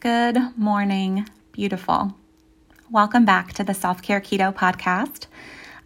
[0.00, 2.14] Good morning, beautiful.
[2.90, 5.26] Welcome back to the Self Care Keto Podcast.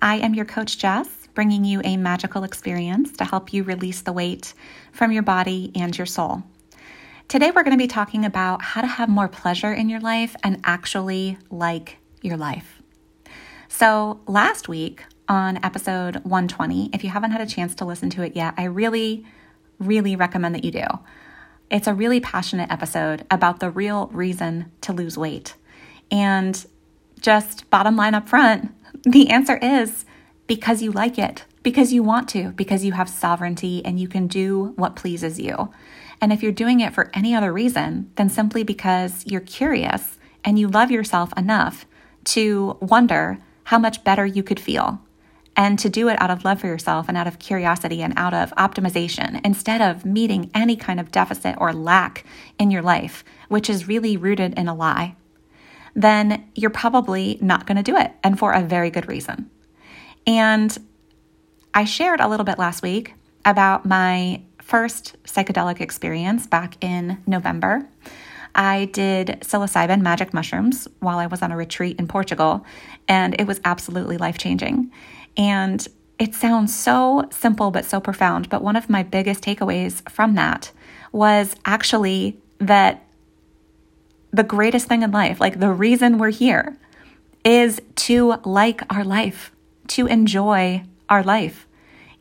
[0.01, 4.13] I am your coach, Jess, bringing you a magical experience to help you release the
[4.13, 4.55] weight
[4.93, 6.45] from your body and your soul.
[7.27, 10.37] Today, we're going to be talking about how to have more pleasure in your life
[10.45, 12.83] and actually like your life.
[13.67, 18.23] So, last week on episode 120, if you haven't had a chance to listen to
[18.23, 19.27] it yet, I really,
[19.81, 20.87] really recommend that you do.
[21.75, 25.57] It's a really passionate episode about the real reason to lose weight.
[26.09, 26.65] And
[27.21, 30.05] just bottom line up front, the answer is
[30.47, 34.29] because you like it, because you want to, because you have sovereignty and you can
[34.29, 35.73] do what pleases you.
[36.21, 40.57] And if you're doing it for any other reason than simply because you're curious and
[40.61, 41.87] you love yourself enough
[42.27, 45.01] to wonder how much better you could feel
[45.57, 48.35] and to do it out of love for yourself and out of curiosity and out
[48.35, 52.25] of optimization instead of meeting any kind of deficit or lack
[52.59, 55.17] in your life, which is really rooted in a lie,
[55.95, 59.49] then you're probably not going to do it and for a very good reason.
[60.27, 60.77] And
[61.73, 67.87] I shared a little bit last week about my first psychedelic experience back in November.
[68.55, 72.65] I did psilocybin magic mushrooms while I was on a retreat in Portugal,
[73.09, 74.91] and it was absolutely life changing.
[75.37, 75.87] And
[76.19, 78.49] it sounds so simple but so profound.
[78.49, 80.71] But one of my biggest takeaways from that
[81.13, 83.05] was actually that
[84.33, 86.77] the greatest thing in life, like the reason we're here,
[87.45, 89.53] is to like our life,
[89.89, 91.67] to enjoy our life.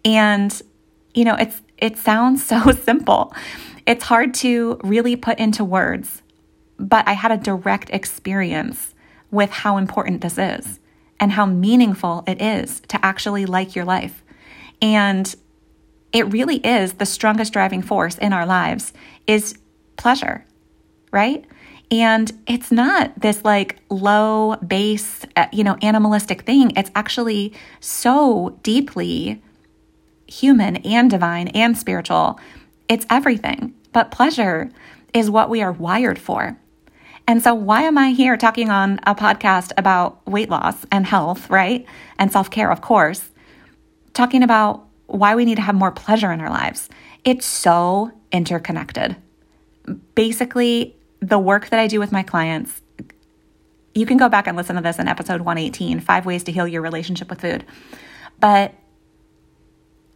[0.06, 0.61] And,
[1.14, 3.34] you know, it's, it sounds so simple.
[3.86, 6.22] It's hard to really put into words,
[6.78, 8.94] but I had a direct experience
[9.31, 10.80] with how important this is
[11.19, 14.23] and how meaningful it is to actually like your life.
[14.81, 15.33] And
[16.11, 18.94] it really is the strongest driving force in our lives
[19.25, 19.58] is
[19.95, 20.45] pleasure,
[21.11, 21.45] right?
[21.89, 26.72] And it's not this like low base, uh, you know, animalistic thing.
[26.75, 29.41] It's actually so deeply
[30.28, 32.40] human and divine and spiritual.
[32.88, 33.74] It's everything.
[33.91, 34.72] But pleasure
[35.13, 36.57] is what we are wired for.
[37.28, 41.50] And so, why am I here talking on a podcast about weight loss and health,
[41.50, 41.85] right?
[42.19, 43.29] And self care, of course,
[44.13, 46.89] talking about why we need to have more pleasure in our lives.
[47.23, 49.16] It's so interconnected.
[50.16, 52.81] Basically, the work that I do with my clients,
[53.95, 56.67] you can go back and listen to this in episode 118 Five Ways to Heal
[56.67, 57.63] Your Relationship with Food.
[58.39, 58.73] But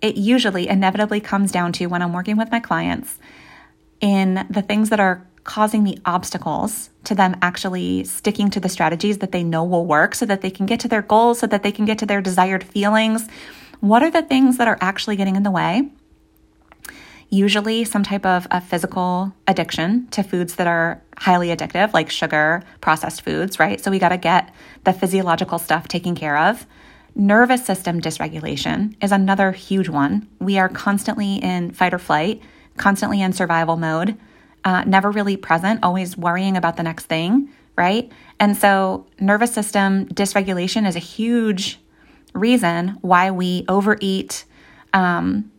[0.01, 3.17] it usually inevitably comes down to when I'm working with my clients
[4.00, 9.19] in the things that are causing the obstacles to them actually sticking to the strategies
[9.19, 11.63] that they know will work so that they can get to their goals, so that
[11.63, 13.28] they can get to their desired feelings.
[13.80, 15.90] What are the things that are actually getting in the way?
[17.30, 22.62] Usually, some type of a physical addiction to foods that are highly addictive, like sugar,
[22.81, 23.81] processed foods, right?
[23.81, 24.53] So, we got to get
[24.84, 26.66] the physiological stuff taken care of.
[27.16, 30.28] Nervous system dysregulation is another huge one.
[30.40, 32.41] We are constantly in fight or flight,
[32.78, 34.18] constantly in survival mode
[34.67, 37.47] uh, never really present, always worrying about the next thing,
[37.78, 38.11] right?
[38.38, 41.79] And so, nervous system dysregulation is a huge
[42.33, 44.44] reason why we overeat
[44.91, 45.50] um,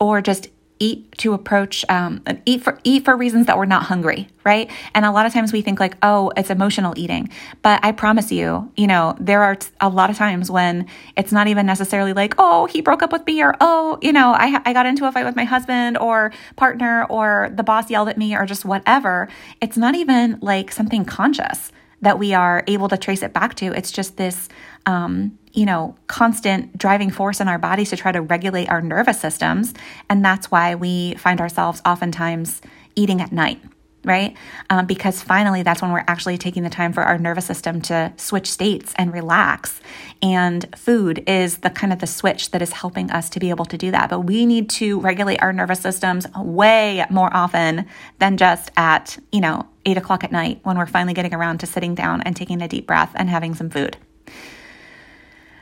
[0.00, 0.48] or just
[0.78, 4.70] eat to approach um, eat for eat for reasons that we're not hungry right?
[4.94, 7.28] And a lot of times we think like oh it's emotional eating.
[7.62, 10.86] But i promise you you know there are a lot of times when
[11.16, 14.32] it's not even necessarily like oh he broke up with me or oh you know
[14.32, 18.08] i, I got into a fight with my husband or partner or the boss yelled
[18.08, 19.28] at me or just whatever.
[19.60, 23.66] It's not even like something conscious that we are able to trace it back to
[23.66, 24.48] it's just this
[24.86, 29.20] um, you know, constant driving force in our bodies to try to regulate our nervous
[29.20, 29.72] systems.
[30.08, 32.60] And that's why we find ourselves oftentimes
[32.94, 33.60] eating at night,
[34.04, 34.36] right?
[34.68, 38.12] Um, because finally, that's when we're actually taking the time for our nervous system to
[38.18, 39.80] switch states and relax.
[40.20, 43.64] And food is the kind of the switch that is helping us to be able
[43.64, 44.10] to do that.
[44.10, 47.86] But we need to regulate our nervous systems way more often
[48.18, 51.66] than just at, you know, eight o'clock at night when we're finally getting around to
[51.66, 53.96] sitting down and taking a deep breath and having some food.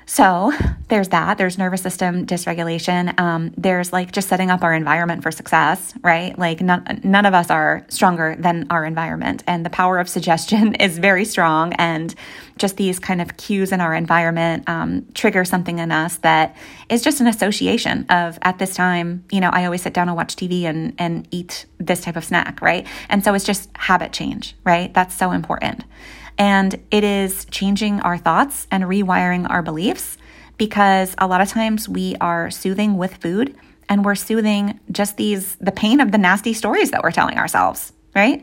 [0.06, 0.52] So
[0.88, 1.38] there's that.
[1.38, 3.18] There's nervous system dysregulation.
[3.18, 6.38] Um, there's like just setting up our environment for success, right?
[6.38, 9.42] Like none, none of us are stronger than our environment.
[9.46, 11.72] And the power of suggestion is very strong.
[11.74, 12.14] And
[12.58, 16.54] just these kind of cues in our environment um, trigger something in us that
[16.88, 20.16] is just an association of at this time, you know, I always sit down and
[20.16, 22.86] watch TV and, and eat this type of snack, right?
[23.08, 24.92] And so it's just habit change, right?
[24.92, 25.84] That's so important.
[26.38, 30.18] And it is changing our thoughts and rewiring our beliefs
[30.56, 33.56] because a lot of times we are soothing with food
[33.88, 37.92] and we're soothing just these, the pain of the nasty stories that we're telling ourselves,
[38.14, 38.42] right?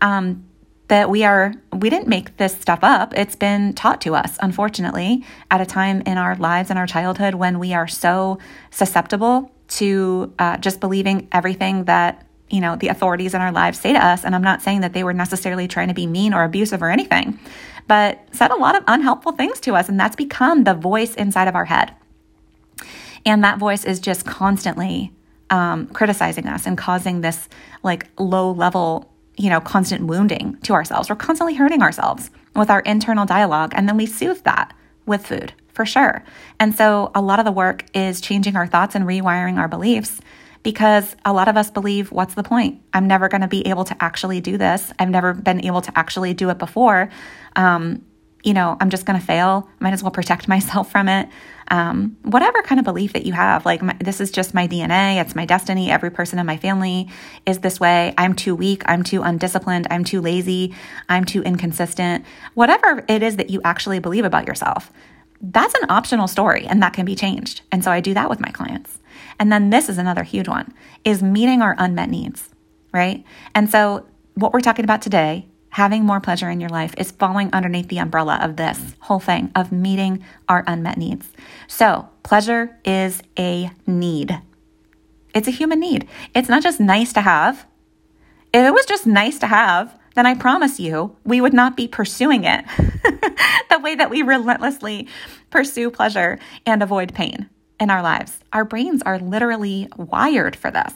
[0.00, 0.44] Um,
[0.88, 5.24] that we are we didn't make this stuff up it's been taught to us unfortunately
[5.48, 8.40] at a time in our lives and our childhood when we are so
[8.72, 13.92] susceptible to uh, just believing everything that you know the authorities in our lives say
[13.92, 16.44] to us and i'm not saying that they were necessarily trying to be mean or
[16.44, 17.38] abusive or anything
[17.86, 21.48] but said a lot of unhelpful things to us and that's become the voice inside
[21.48, 21.94] of our head
[23.24, 25.12] and that voice is just constantly
[25.50, 27.48] um, criticizing us and causing this
[27.82, 29.10] like low level
[29.40, 31.08] you know, constant wounding to ourselves.
[31.08, 33.72] We're constantly hurting ourselves with our internal dialogue.
[33.74, 34.74] And then we soothe that
[35.06, 36.22] with food for sure.
[36.58, 40.20] And so a lot of the work is changing our thoughts and rewiring our beliefs
[40.62, 42.82] because a lot of us believe, what's the point?
[42.92, 44.92] I'm never going to be able to actually do this.
[44.98, 47.10] I've never been able to actually do it before.
[47.56, 48.04] Um,
[48.42, 49.68] you know, I'm just going to fail.
[49.80, 51.28] Might as well protect myself from it.
[51.68, 55.20] Um, whatever kind of belief that you have, like my, this is just my DNA,
[55.20, 55.88] it's my destiny.
[55.90, 57.08] Every person in my family
[57.46, 58.12] is this way.
[58.18, 58.82] I'm too weak.
[58.86, 59.86] I'm too undisciplined.
[59.88, 60.74] I'm too lazy.
[61.08, 62.24] I'm too inconsistent.
[62.54, 64.90] Whatever it is that you actually believe about yourself,
[65.40, 67.62] that's an optional story and that can be changed.
[67.70, 68.99] And so I do that with my clients.
[69.40, 70.72] And then this is another huge one
[71.02, 72.50] is meeting our unmet needs,
[72.92, 73.24] right?
[73.54, 77.48] And so what we're talking about today having more pleasure in your life is falling
[77.52, 81.30] underneath the umbrella of this whole thing of meeting our unmet needs.
[81.68, 84.40] So, pleasure is a need.
[85.32, 86.08] It's a human need.
[86.34, 87.66] It's not just nice to have.
[88.52, 91.86] If it was just nice to have, then I promise you, we would not be
[91.86, 92.64] pursuing it
[93.70, 95.06] the way that we relentlessly
[95.50, 97.48] pursue pleasure and avoid pain
[97.80, 98.38] in our lives.
[98.52, 100.92] Our brains are literally wired for this.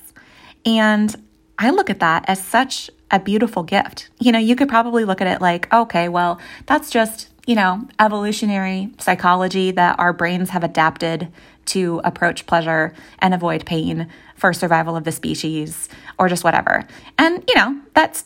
[0.67, 1.15] And
[1.59, 4.11] I look at that as such a beautiful gift.
[4.21, 7.87] You know, you could probably look at it like, okay, well, that's just, you know,
[7.99, 11.33] evolutionary psychology that our brains have adapted
[11.67, 15.89] to approach pleasure and avoid pain for survival of the species
[16.19, 16.87] or just whatever.
[17.19, 18.25] And, you know, that's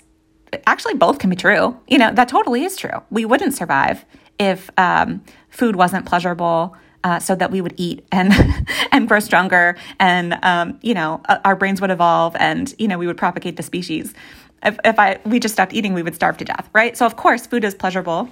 [0.67, 1.79] actually both can be true.
[1.87, 3.03] You know, that totally is true.
[3.11, 4.05] We wouldn't survive
[4.39, 6.75] if um, food wasn't pleasurable
[7.09, 8.33] uh, so that we would eat and
[8.93, 13.07] and grow stronger, and um, you know our brains would evolve, and you know we
[13.07, 14.15] would propagate the species.
[14.63, 16.97] If, if I we just stopped eating, we would starve to death, right?
[16.97, 18.29] So of course, food is pleasurable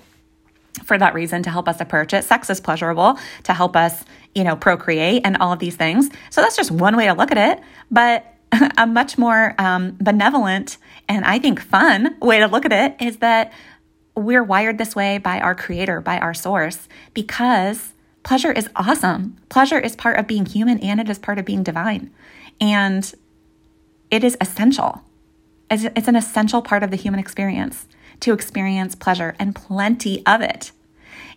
[0.84, 2.22] for that reason to help us approach it.
[2.24, 6.10] Sex is pleasurable to help us, you know, procreate and all of these things.
[6.28, 7.64] So that's just one way to look at it.
[7.90, 8.30] But
[8.76, 10.76] a much more um, benevolent
[11.08, 13.54] and I think fun way to look at it is that
[14.14, 17.94] we're wired this way by our creator, by our source, because
[18.26, 19.36] pleasure is awesome.
[19.48, 22.10] Pleasure is part of being human and it is part of being divine.
[22.60, 23.14] And
[24.10, 25.02] it is essential.
[25.70, 27.86] It's, an essential part of the human experience
[28.20, 30.72] to experience pleasure and plenty of it.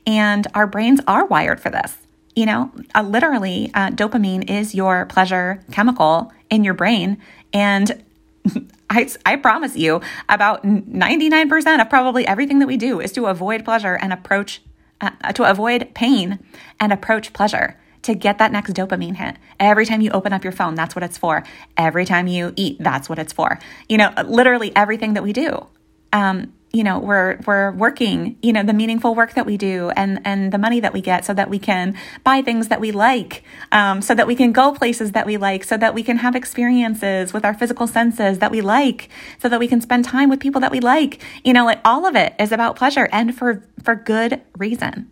[0.07, 1.95] And our brains are wired for this.
[2.35, 7.19] You know, uh, literally, uh, dopamine is your pleasure chemical in your brain.
[7.53, 8.03] And
[8.89, 13.63] I, I promise you, about 99% of probably everything that we do is to avoid
[13.63, 14.61] pleasure and approach
[15.01, 16.39] uh, to avoid pain
[16.79, 19.37] and approach pleasure to get that next dopamine hit.
[19.59, 21.43] Every time you open up your phone, that's what it's for.
[21.77, 23.59] Every time you eat, that's what it's for.
[23.87, 25.67] You know, literally everything that we do.
[26.13, 30.21] Um, you know we're we're working you know the meaningful work that we do and
[30.23, 33.43] and the money that we get so that we can buy things that we like
[33.71, 36.35] um, so that we can go places that we like so that we can have
[36.35, 40.39] experiences with our physical senses that we like so that we can spend time with
[40.39, 43.63] people that we like you know like all of it is about pleasure and for
[43.83, 45.11] for good reason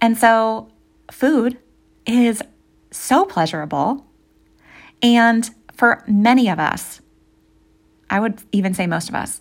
[0.00, 0.70] and so
[1.10, 1.58] food
[2.06, 2.42] is
[2.90, 4.06] so pleasurable
[5.02, 7.00] and for many of us
[8.10, 9.40] i would even say most of us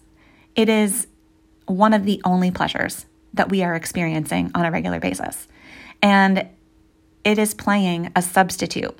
[0.55, 1.07] it is
[1.65, 5.47] one of the only pleasures that we are experiencing on a regular basis.
[6.01, 6.47] And
[7.23, 8.97] it is playing a substitute.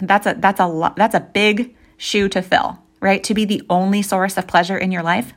[0.00, 3.22] That's a that's a lo- that's a big shoe to fill, right?
[3.24, 5.34] To be the only source of pleasure in your life.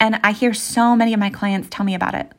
[0.00, 2.32] And I hear so many of my clients tell me about it.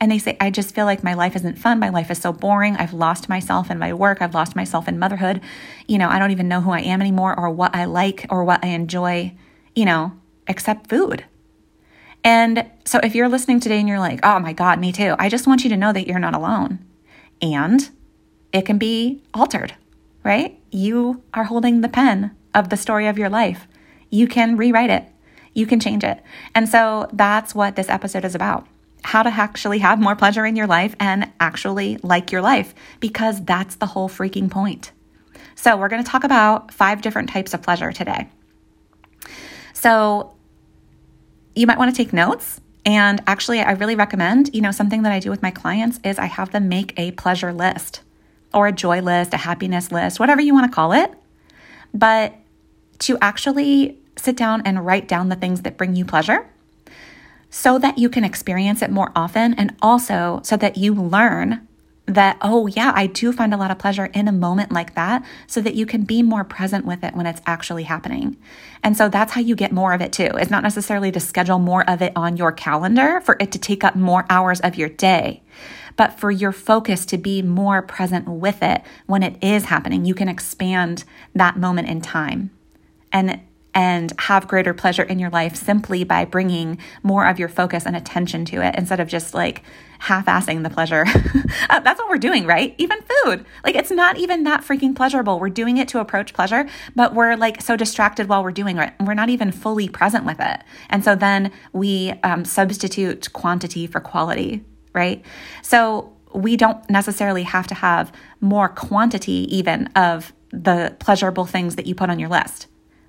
[0.00, 1.80] And they say, I just feel like my life isn't fun.
[1.80, 2.76] My life is so boring.
[2.76, 4.20] I've lost myself in my work.
[4.20, 5.40] I've lost myself in motherhood.
[5.88, 8.44] You know, I don't even know who I am anymore or what I like or
[8.44, 9.34] what I enjoy,
[9.74, 10.12] you know,
[10.46, 11.24] except food.
[12.28, 15.30] And so if you're listening today and you're like, oh my God, me too, I
[15.30, 16.78] just want you to know that you're not alone.
[17.40, 17.88] And
[18.52, 19.74] it can be altered,
[20.24, 20.60] right?
[20.70, 23.66] You are holding the pen of the story of your life.
[24.10, 25.08] You can rewrite it,
[25.54, 26.22] you can change it.
[26.54, 28.66] And so that's what this episode is about
[29.04, 33.42] how to actually have more pleasure in your life and actually like your life, because
[33.42, 34.92] that's the whole freaking point.
[35.54, 38.28] So, we're going to talk about five different types of pleasure today.
[39.72, 40.34] So,
[41.58, 42.60] you might want to take notes.
[42.84, 46.18] And actually, I really recommend, you know, something that I do with my clients is
[46.18, 48.02] I have them make a pleasure list
[48.54, 51.12] or a joy list, a happiness list, whatever you want to call it.
[51.92, 52.34] But
[53.00, 56.48] to actually sit down and write down the things that bring you pleasure,
[57.50, 61.66] so that you can experience it more often and also so that you learn
[62.08, 65.24] that, oh, yeah, I do find a lot of pleasure in a moment like that,
[65.46, 68.36] so that you can be more present with it when it's actually happening.
[68.82, 70.30] And so that's how you get more of it too.
[70.34, 73.84] It's not necessarily to schedule more of it on your calendar for it to take
[73.84, 75.42] up more hours of your day,
[75.96, 80.04] but for your focus to be more present with it when it is happening.
[80.04, 82.50] You can expand that moment in time.
[83.12, 83.40] And
[83.74, 87.94] and have greater pleasure in your life simply by bringing more of your focus and
[87.94, 89.62] attention to it instead of just like
[90.00, 91.04] half assing the pleasure.
[91.70, 92.74] Uh, that's what we're doing, right?
[92.78, 93.44] Even food.
[93.62, 95.38] Like it's not even that freaking pleasurable.
[95.38, 98.94] We're doing it to approach pleasure, but we're like so distracted while we're doing it.
[99.00, 100.62] We're not even fully present with it.
[100.88, 105.22] And so then we um, substitute quantity for quality, right?
[105.62, 111.86] So we don't necessarily have to have more quantity even of the pleasurable things that
[111.86, 112.66] you put on your list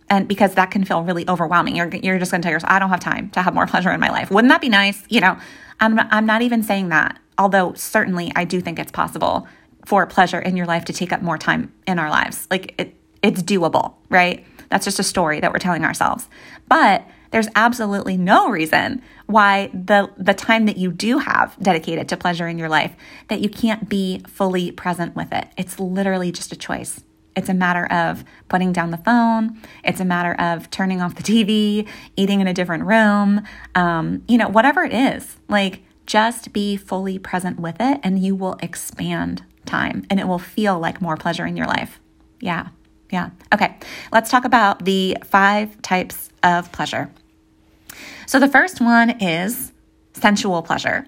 [0.10, 1.76] and because that can feel really overwhelming.
[1.76, 3.92] You're, you're just going to tell yourself i don't have time to have more pleasure
[3.92, 4.32] in my life.
[4.32, 5.04] Wouldn't that be nice?
[5.10, 5.38] You know
[5.80, 9.48] I'm, I'm not even saying that although certainly i do think it's possible
[9.86, 12.48] for pleasure in your life to take up more time in our lives.
[12.52, 14.46] Like it, it's doable right?
[14.70, 16.28] That's just a story that we're telling ourselves.
[16.68, 22.18] But there's absolutely no reason why the the time that you do have dedicated to
[22.18, 22.96] pleasure in your life
[23.28, 25.48] that you can't be fully present with it.
[25.58, 27.04] It's literally just a choice
[27.36, 29.62] it's a matter of putting down the phone.
[29.84, 33.44] It's a matter of turning off the TV, eating in a different room,
[33.76, 35.38] um, you know, whatever it is.
[35.48, 40.40] Like, just be fully present with it and you will expand time and it will
[40.40, 42.00] feel like more pleasure in your life.
[42.40, 42.70] Yeah.
[43.12, 43.30] Yeah.
[43.54, 43.78] Okay.
[44.12, 47.12] Let's talk about the five types of pleasure.
[48.26, 49.72] So, the first one is
[50.14, 51.08] sensual pleasure,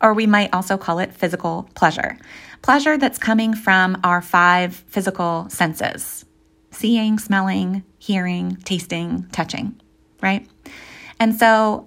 [0.00, 2.18] or we might also call it physical pleasure
[2.64, 6.24] pleasure that's coming from our five physical senses
[6.70, 9.78] seeing, smelling, hearing, tasting, touching,
[10.22, 10.48] right?
[11.20, 11.86] And so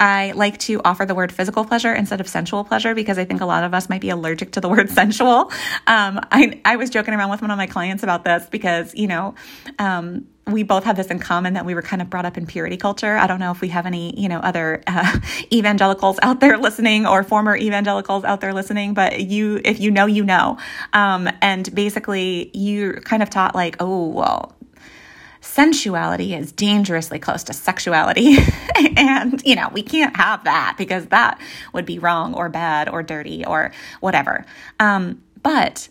[0.00, 3.42] I like to offer the word physical pleasure instead of sensual pleasure because I think
[3.42, 5.52] a lot of us might be allergic to the word sensual.
[5.86, 9.06] Um, I, I was joking around with one of my clients about this because, you
[9.06, 9.34] know,
[9.78, 12.46] um, we both have this in common that we were kind of brought up in
[12.46, 13.16] purity culture.
[13.16, 15.18] I don't know if we have any, you know, other uh,
[15.52, 20.06] evangelicals out there listening or former evangelicals out there listening, but you, if you know,
[20.06, 20.58] you know.
[20.92, 24.56] Um, and basically, you're kind of taught like, oh, well,
[25.40, 28.36] sensuality is dangerously close to sexuality.
[28.96, 31.40] and, you know, we can't have that because that
[31.72, 34.44] would be wrong or bad or dirty or whatever.
[34.78, 35.88] Um, but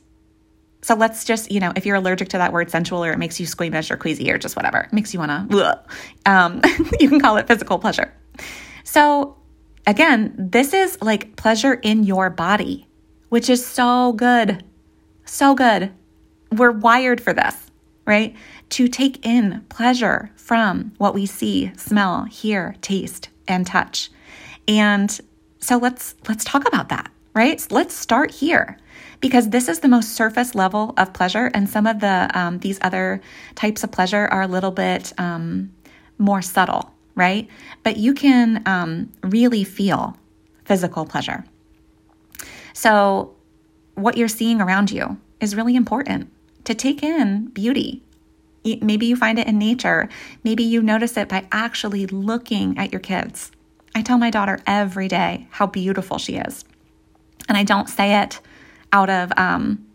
[0.82, 3.40] so let's just, you know, if you're allergic to that word sensual or it makes
[3.40, 5.84] you squeamish or queasy or just whatever, makes you want to,
[6.26, 6.62] um,
[7.00, 8.14] you can call it physical pleasure.
[8.84, 9.38] So
[9.86, 12.88] again, this is like pleasure in your body,
[13.30, 14.64] which is so good.
[15.26, 15.92] So good.
[16.52, 17.56] We're wired for this,
[18.06, 18.36] right?
[18.70, 24.10] To take in pleasure from what we see, smell, hear, taste, and touch.
[24.68, 25.20] And
[25.60, 27.66] so let's let's talk about that, right?
[27.72, 28.78] Let's start here
[29.20, 32.80] because this is the most surface level of pleasure, and some of the um, these
[32.82, 33.22] other
[33.56, 35.72] types of pleasure are a little bit um,
[36.18, 37.48] more subtle, right?
[37.84, 40.18] But you can um, really feel
[40.66, 41.44] physical pleasure.
[42.74, 43.36] So,
[43.96, 46.32] what you're seeing around you is really important
[46.66, 48.04] to take in beauty,
[48.64, 50.10] Maybe you find it in nature.
[50.44, 53.52] Maybe you notice it by actually looking at your kids.
[53.96, 56.66] I tell my daughter every day how beautiful she is.
[57.48, 58.40] And I don't say it
[58.92, 59.86] out of, um,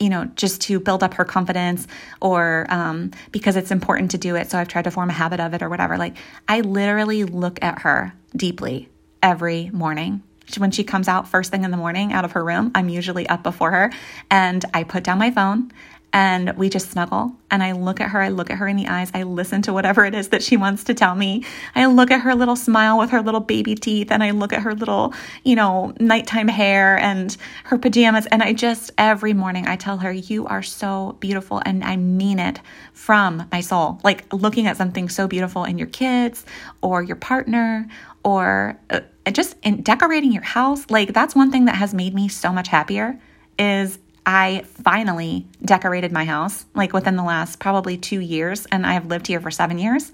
[0.00, 1.86] you know, just to build up her confidence
[2.20, 4.50] or um, because it's important to do it.
[4.50, 5.96] So I've tried to form a habit of it or whatever.
[5.98, 6.16] Like,
[6.48, 8.88] I literally look at her deeply
[9.22, 10.22] every morning
[10.56, 13.28] when she comes out first thing in the morning out of her room, I'm usually
[13.28, 13.92] up before her
[14.30, 15.72] and I put down my phone
[16.12, 18.88] and we just snuggle and I look at her, I look at her in the
[18.88, 21.44] eyes, I listen to whatever it is that she wants to tell me.
[21.74, 24.62] I look at her little smile with her little baby teeth and I look at
[24.62, 29.76] her little, you know, nighttime hair and her pajamas and I just every morning I
[29.76, 32.60] tell her you are so beautiful and I mean it
[32.92, 34.00] from my soul.
[34.02, 36.46] Like looking at something so beautiful in your kids
[36.82, 37.86] or your partner
[38.24, 39.00] or uh,
[39.32, 42.68] just in decorating your house, like that's one thing that has made me so much
[42.68, 43.20] happier
[43.58, 48.94] is I finally decorated my house like within the last probably two years, and I
[48.94, 50.12] have lived here for seven years.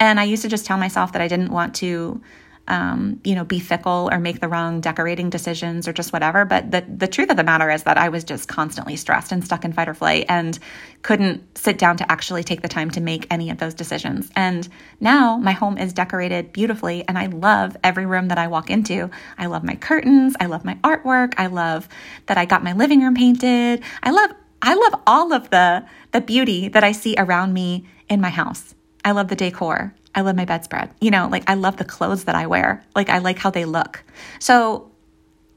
[0.00, 2.20] And I used to just tell myself that I didn't want to
[2.66, 6.44] um, you know, be fickle or make the wrong decorating decisions or just whatever.
[6.44, 9.44] But the, the truth of the matter is that I was just constantly stressed and
[9.44, 10.58] stuck in fight or flight and
[11.02, 14.30] couldn't sit down to actually take the time to make any of those decisions.
[14.34, 14.66] And
[15.00, 19.10] now my home is decorated beautifully and I love every room that I walk into.
[19.36, 20.34] I love my curtains.
[20.40, 21.34] I love my artwork.
[21.36, 21.88] I love
[22.26, 23.82] that I got my living room painted.
[24.02, 24.30] I love,
[24.62, 28.74] I love all of the, the beauty that I see around me in my house.
[29.04, 29.94] I love the decor.
[30.14, 30.90] I love my bedspread.
[31.00, 32.84] You know, like I love the clothes that I wear.
[32.94, 34.02] Like I like how they look.
[34.38, 34.90] So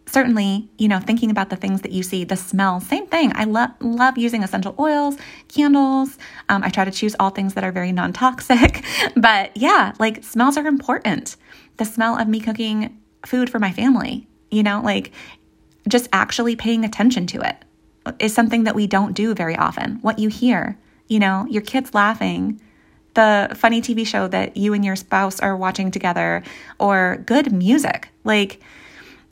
[0.08, 3.32] certainly, you know, thinking about the things that you see, the smell, same thing.
[3.36, 6.18] I love love using essential oils, candles.
[6.50, 8.84] Um, I try to choose all things that are very non toxic.
[9.16, 11.36] but yeah, like smells are important.
[11.78, 15.12] The smell of me cooking food for my family, you know, like
[15.88, 17.64] just actually paying attention to it
[18.20, 19.98] is something that we don't do very often.
[20.02, 22.62] What you hear, you know, your kids laughing,
[23.18, 26.44] the funny TV show that you and your spouse are watching together,
[26.80, 28.62] or good music, like,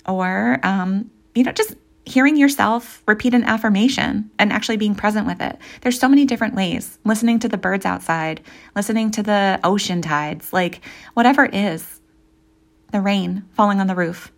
[0.08, 1.76] or, um, you know, just
[2.06, 5.58] hearing yourself repeat an affirmation and actually being present with it.
[5.82, 6.98] There's so many different ways.
[7.04, 8.42] Listening to the birds outside,
[8.76, 10.82] listening to the ocean tides, like
[11.14, 12.02] whatever it is,
[12.92, 14.32] the rain falling on the roof,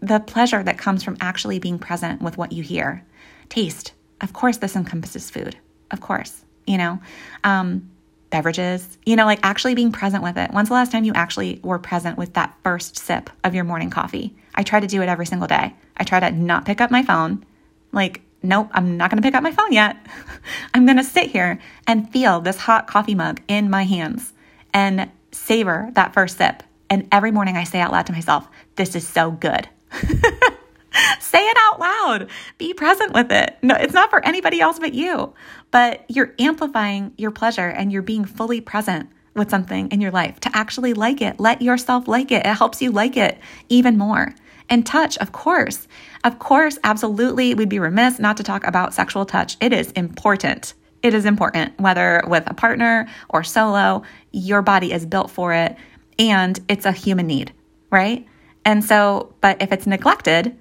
[0.00, 3.04] the pleasure that comes from actually being present with what you hear.
[3.48, 3.92] Taste.
[4.20, 5.56] Of course, this encompasses food.
[5.90, 7.00] Of course, you know,
[7.44, 7.89] um,
[8.30, 10.50] beverages, you know, like actually being present with it.
[10.52, 13.90] When's the last time you actually were present with that first sip of your morning
[13.90, 14.34] coffee?
[14.54, 15.74] I try to do it every single day.
[15.96, 17.44] I try to not pick up my phone.
[17.92, 19.96] Like, nope, I'm not going to pick up my phone yet.
[20.74, 24.32] I'm going to sit here and feel this hot coffee mug in my hands
[24.72, 26.62] and savor that first sip.
[26.88, 29.68] And every morning I say out loud to myself, this is so good.
[31.20, 32.30] Say it out loud.
[32.58, 33.56] Be present with it.
[33.62, 35.32] No, it's not for anybody else but you,
[35.70, 40.40] but you're amplifying your pleasure and you're being fully present with something in your life
[40.40, 41.38] to actually like it.
[41.38, 42.44] Let yourself like it.
[42.44, 44.34] It helps you like it even more.
[44.68, 45.88] And touch, of course.
[46.24, 47.54] Of course, absolutely.
[47.54, 49.56] We'd be remiss not to talk about sexual touch.
[49.60, 50.74] It is important.
[51.02, 55.76] It is important, whether with a partner or solo, your body is built for it
[56.18, 57.52] and it's a human need,
[57.90, 58.26] right?
[58.64, 60.56] And so, but if it's neglected,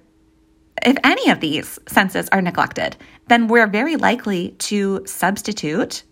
[0.84, 6.04] if any of these senses are neglected, then we're very likely to substitute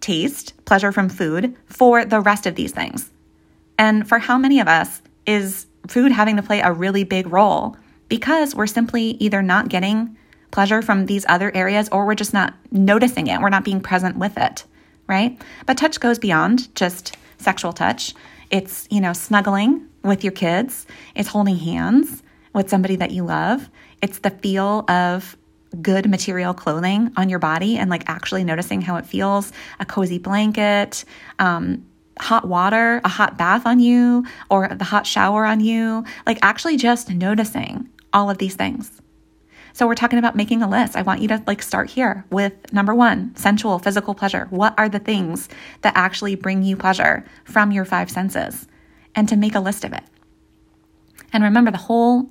[0.00, 3.10] taste, pleasure from food, for the rest of these things.
[3.78, 7.76] And for how many of us is food having to play a really big role
[8.08, 10.16] because we're simply either not getting
[10.50, 14.16] pleasure from these other areas or we're just not noticing it, we're not being present
[14.16, 14.64] with it,
[15.06, 15.40] right?
[15.66, 18.14] But touch goes beyond just sexual touch.
[18.50, 22.22] It's, you know, snuggling with your kids, it's holding hands
[22.54, 23.68] with somebody that you love,
[24.02, 25.36] it's the feel of
[25.82, 30.18] good material clothing on your body and like actually noticing how it feels a cozy
[30.18, 31.04] blanket,
[31.38, 31.84] um,
[32.18, 36.04] hot water, a hot bath on you, or the hot shower on you.
[36.26, 39.00] Like actually just noticing all of these things.
[39.72, 40.96] So we're talking about making a list.
[40.96, 44.48] I want you to like start here with number 1, sensual physical pleasure.
[44.50, 45.48] What are the things
[45.82, 48.66] that actually bring you pleasure from your five senses?
[49.14, 50.02] And to make a list of it.
[51.32, 52.30] And remember the whole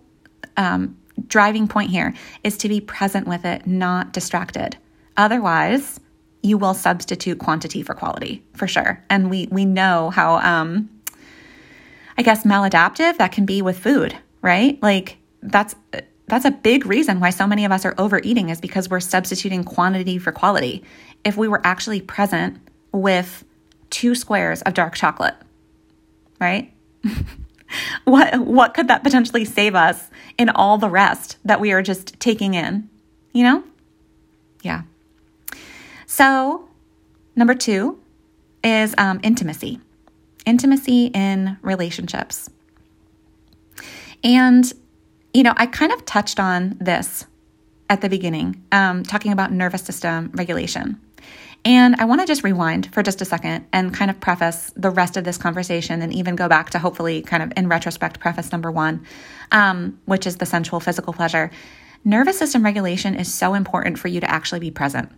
[0.58, 4.78] um, driving point here is to be present with it, not distracted.
[5.16, 6.00] Otherwise,
[6.44, 9.04] you will substitute quantity for quality for sure.
[9.10, 10.90] And we we know how um
[12.18, 14.82] I guess maladaptive that can be with food, right?
[14.82, 15.76] Like that's
[16.28, 19.64] that's a big reason why so many of us are overeating is because we're substituting
[19.64, 20.84] quantity for quality.
[21.24, 22.60] If we were actually present
[22.92, 23.44] with
[23.90, 25.36] two squares of dark chocolate,
[26.40, 26.74] right?
[28.06, 32.20] what what could that potentially save us in all the rest that we are just
[32.20, 32.90] taking in?
[33.34, 33.64] You know?
[34.62, 34.84] Yeah.
[36.06, 36.68] So,
[37.36, 38.00] number two
[38.64, 39.80] is um, intimacy.
[40.46, 42.50] Intimacy in relationships.
[44.24, 44.72] And,
[45.34, 47.26] you know, I kind of touched on this
[47.90, 51.00] at the beginning, um, talking about nervous system regulation.
[51.68, 54.90] And I want to just rewind for just a second and kind of preface the
[54.90, 58.54] rest of this conversation and even go back to hopefully kind of in retrospect preface
[58.54, 59.06] number one,
[59.52, 61.52] um, which is the sensual physical pleasure.
[62.06, 65.12] Nervous system regulation is so important for you to actually be present.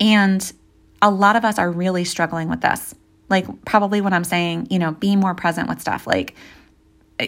[0.00, 0.52] And
[1.00, 2.92] a lot of us are really struggling with this.
[3.28, 6.34] Like, probably when I'm saying, you know, be more present with stuff, like,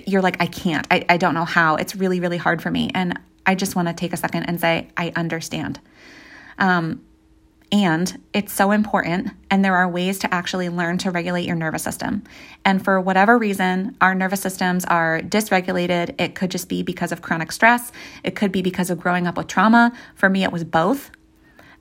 [0.08, 1.76] you're like, I can't, I, I don't know how.
[1.76, 2.90] It's really, really hard for me.
[2.96, 5.78] And I just want to take a second and say, I understand.
[6.58, 7.04] Um,
[7.72, 11.84] and it's so important, and there are ways to actually learn to regulate your nervous
[11.84, 12.24] system.
[12.64, 16.20] And for whatever reason, our nervous systems are dysregulated.
[16.20, 17.92] It could just be because of chronic stress,
[18.24, 19.92] it could be because of growing up with trauma.
[20.16, 21.10] For me, it was both.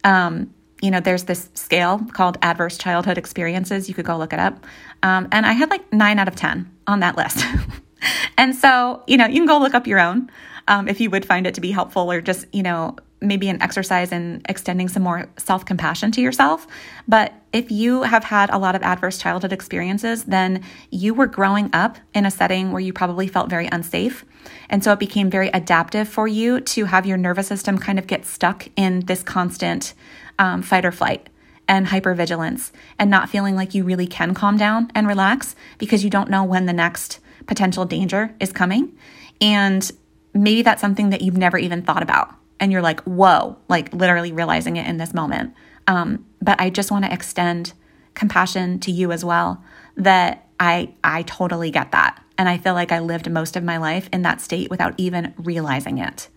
[0.03, 3.89] Um, you know, there's this scale called adverse childhood experiences.
[3.89, 4.65] You could go look it up.
[5.03, 7.43] Um, and I had like nine out of 10 on that list.
[8.37, 10.29] and so, you know, you can go look up your own
[10.69, 13.61] um, if you would find it to be helpful or just, you know, maybe an
[13.61, 16.67] exercise in extending some more self compassion to yourself.
[17.07, 21.69] But if you have had a lot of adverse childhood experiences, then you were growing
[21.73, 24.23] up in a setting where you probably felt very unsafe.
[24.69, 28.07] And so it became very adaptive for you to have your nervous system kind of
[28.07, 29.93] get stuck in this constant
[30.37, 31.29] um, fight or flight.
[31.67, 36.09] and hypervigilance and not feeling like you really can calm down and relax because you
[36.09, 38.91] don't know when the next potential danger is coming.
[39.39, 39.91] And
[40.33, 42.33] maybe that's something that you've never even thought about.
[42.59, 45.53] And you're like, whoa, like literally realizing it in this moment.
[45.87, 47.73] Um, but I just want to extend
[48.13, 49.63] compassion to you as well
[49.95, 52.21] that I I totally get that.
[52.37, 55.33] And I feel like I lived most of my life in that state without even
[55.37, 56.29] realizing it.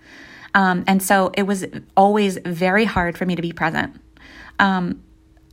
[0.54, 1.64] Um, and so it was
[1.96, 3.96] always very hard for me to be present.
[4.58, 5.02] Um,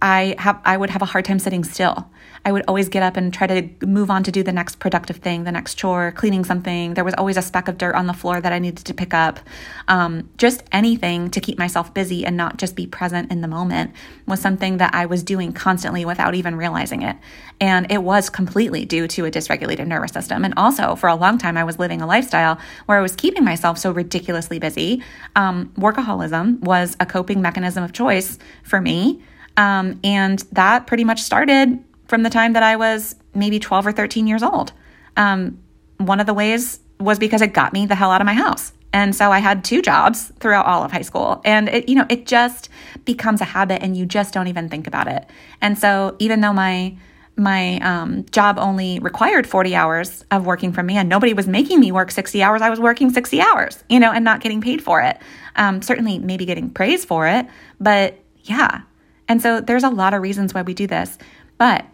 [0.01, 2.09] I have I would have a hard time sitting still.
[2.45, 5.17] I would always get up and try to move on to do the next productive
[5.17, 6.93] thing, the next chore, cleaning something.
[6.93, 9.13] There was always a speck of dirt on the floor that I needed to pick
[9.13, 9.41] up.
[9.89, 13.91] Um, just anything to keep myself busy and not just be present in the moment
[14.25, 17.17] was something that I was doing constantly without even realizing it.
[17.59, 20.45] And it was completely due to a dysregulated nervous system.
[20.45, 23.43] And also, for a long time, I was living a lifestyle where I was keeping
[23.43, 25.03] myself so ridiculously busy.
[25.35, 29.21] Um, workaholism was a coping mechanism of choice for me.
[29.59, 33.91] Um, and that pretty much started from the time that I was maybe 12 or
[33.91, 34.71] 13 years old.
[35.17, 35.59] Um,
[35.97, 38.71] one of the ways was because it got me the hell out of my house.
[38.93, 41.41] And so I had two jobs throughout all of high school.
[41.43, 42.69] And it, you know, it just
[43.03, 45.29] becomes a habit and you just don't even think about it.
[45.61, 46.97] And so even though my
[47.35, 51.79] my um, job only required 40 hours of working from me and nobody was making
[51.79, 54.83] me work 60 hours i was working 60 hours you know and not getting paid
[54.83, 55.17] for it
[55.55, 57.47] um, certainly maybe getting praise for it
[57.79, 58.81] but yeah
[59.29, 61.17] and so there's a lot of reasons why we do this.
[61.57, 61.85] But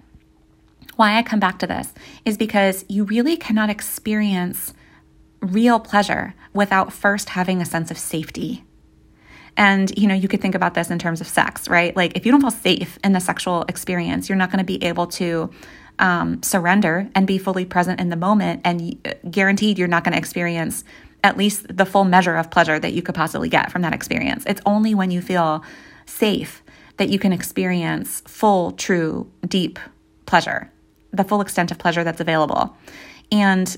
[0.95, 1.93] why I come back to this
[2.23, 4.73] is because you really cannot experience
[5.41, 8.63] real pleasure without first having a sense of safety.
[9.57, 11.95] And, you know, you could think about this in terms of sex, right?
[11.95, 14.83] Like, if you don't feel safe in the sexual experience, you're not going to be
[14.83, 15.49] able to
[15.99, 18.61] um, surrender and be fully present in the moment.
[18.65, 18.97] And
[19.29, 20.83] guaranteed, you're not going to experience
[21.23, 24.43] at least the full measure of pleasure that you could possibly get from that experience.
[24.45, 25.63] It's only when you feel
[26.05, 26.61] safe
[26.97, 29.79] that you can experience full, true, deep
[30.25, 30.71] pleasure,
[31.11, 32.75] the full extent of pleasure that's available.
[33.31, 33.75] And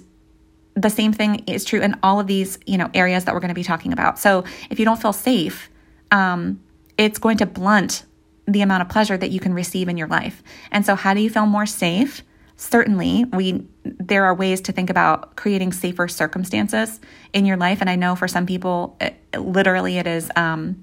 [0.75, 3.49] the same thing is true in all of these, you know, areas that we're going
[3.49, 4.19] to be talking about.
[4.19, 5.69] So if you don't feel safe,
[6.11, 6.61] um,
[6.97, 8.05] it's going to blunt
[8.47, 10.41] the amount of pleasure that you can receive in your life.
[10.71, 12.23] And so, how do you feel more safe?
[12.55, 16.99] Certainly, we there are ways to think about creating safer circumstances
[17.33, 17.81] in your life.
[17.81, 20.81] And I know for some people, it, literally, it is, um,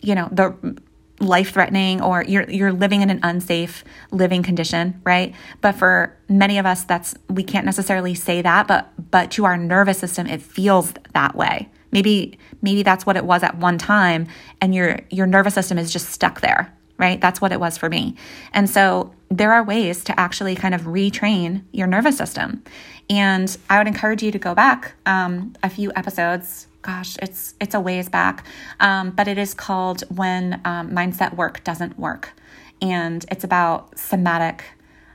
[0.00, 0.80] you know, the
[1.20, 5.34] life threatening or you're you're living in an unsafe living condition, right?
[5.60, 9.56] But for many of us that's we can't necessarily say that, but but to our
[9.56, 11.68] nervous system it feels that way.
[11.92, 14.26] Maybe maybe that's what it was at one time
[14.60, 17.20] and your your nervous system is just stuck there, right?
[17.20, 18.16] That's what it was for me.
[18.52, 22.64] And so there are ways to actually kind of retrain your nervous system.
[23.10, 27.74] And I would encourage you to go back um, a few episodes gosh, it's it's
[27.74, 28.46] a ways back,
[28.80, 32.32] um, but it is called when um, mindset work doesn't work,
[32.80, 34.64] and it's about somatic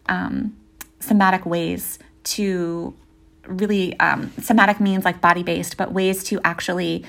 [0.08, 0.56] um,
[1.00, 2.94] somatic ways to
[3.48, 7.04] really um, somatic means like body based, but ways to actually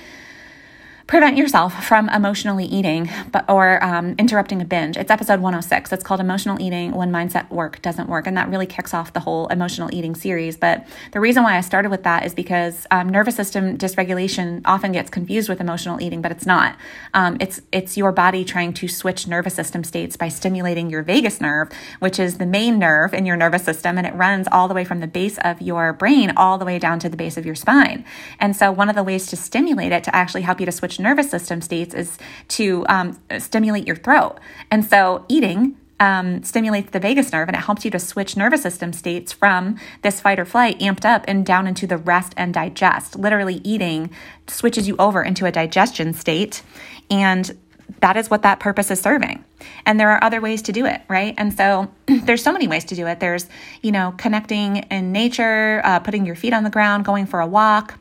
[1.07, 4.97] prevent yourself from emotionally eating but or um, interrupting a binge.
[4.97, 8.67] It's episode 106 it's called emotional eating when mindset work doesn't work and that really
[8.67, 10.57] kicks off the whole emotional eating series.
[10.57, 14.91] But the reason why i started with that is because um, nervous system dysregulation often
[14.91, 16.77] gets confused with emotional eating but it's not.
[17.15, 21.41] Um, it's it's your body trying to switch nervous system states by stimulating your vagus
[21.41, 24.75] nerve which is the main nerve in your nervous system and it runs all the
[24.75, 27.47] way from the base of your brain all the way down to the base of
[27.47, 28.05] your spine.
[28.41, 30.96] And so one of the ways to stimulate it to actually help you to switch
[30.99, 34.39] nervous system states is to um, stimulate your throat.
[34.71, 38.63] And so eating um, stimulates the vagus nerve and it helps you to switch nervous
[38.63, 42.53] system states from this fight or flight amped up and down into the rest and
[42.53, 43.17] digest.
[43.17, 44.11] Literally, eating
[44.47, 46.63] switches you over into a digestion state.
[47.11, 47.57] And
[48.01, 49.45] that is what that purpose is serving.
[49.87, 51.35] And there are other ways to do it, right?
[51.39, 53.21] And so there's so many ways to do it.
[53.21, 53.49] There's,
[53.83, 57.47] you know, connecting in nature, uh, putting your feet on the ground, going for a
[57.47, 57.99] walk,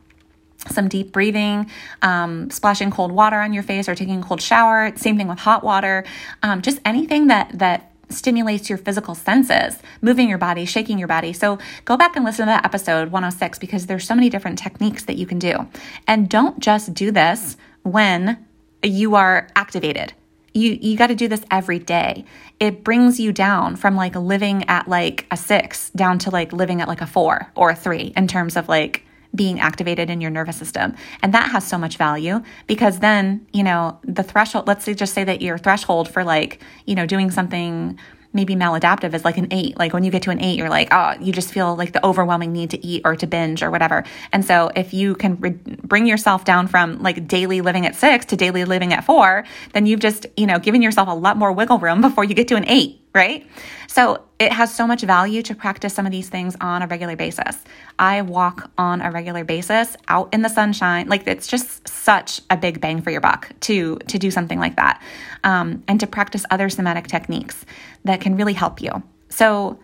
[0.69, 1.69] some deep breathing,
[2.01, 4.91] um, splashing cold water on your face, or taking a cold shower.
[4.95, 6.03] Same thing with hot water.
[6.43, 11.33] Um, just anything that that stimulates your physical senses, moving your body, shaking your body.
[11.33, 15.05] So go back and listen to that episode 106 because there's so many different techniques
[15.05, 15.67] that you can do.
[16.07, 18.45] And don't just do this when
[18.83, 20.13] you are activated.
[20.53, 22.23] You you got to do this every day.
[22.59, 26.81] It brings you down from like living at like a 6 down to like living
[26.81, 30.31] at like a 4 or a 3 in terms of like being activated in your
[30.31, 30.95] nervous system.
[31.21, 35.13] And that has so much value because then, you know, the threshold, let's say just
[35.13, 37.99] say that your threshold for like, you know, doing something
[38.35, 39.77] maybe maladaptive is like an eight.
[39.77, 42.05] Like when you get to an eight, you're like, oh, you just feel like the
[42.05, 44.03] overwhelming need to eat or to binge or whatever.
[44.33, 48.25] And so if you can re- bring yourself down from like daily living at six
[48.25, 51.53] to daily living at four, then you've just, you know, given yourself a lot more
[51.53, 53.47] wiggle room before you get to an eight right?
[53.87, 57.15] So it has so much value to practice some of these things on a regular
[57.15, 57.63] basis.
[57.97, 61.07] I walk on a regular basis out in the sunshine.
[61.07, 64.75] Like it's just such a big bang for your buck to to do something like
[64.75, 65.01] that,
[65.45, 67.65] um, and to practice other somatic techniques
[68.03, 69.01] that can really help you.
[69.29, 69.79] So.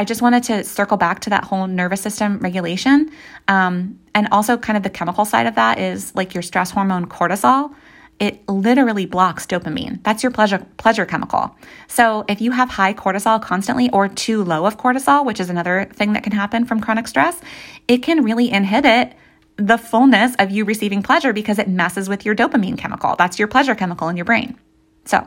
[0.00, 3.10] I just wanted to circle back to that whole nervous system regulation.
[3.48, 7.06] Um, and also, kind of the chemical side of that is like your stress hormone
[7.06, 7.74] cortisol
[8.20, 10.02] it literally blocks dopamine.
[10.02, 11.54] That's your pleasure pleasure chemical.
[11.86, 15.88] So if you have high cortisol constantly or too low of cortisol, which is another
[15.92, 17.40] thing that can happen from chronic stress,
[17.86, 19.14] it can really inhibit
[19.56, 23.14] the fullness of you receiving pleasure because it messes with your dopamine chemical.
[23.16, 24.58] That's your pleasure chemical in your brain.
[25.04, 25.26] So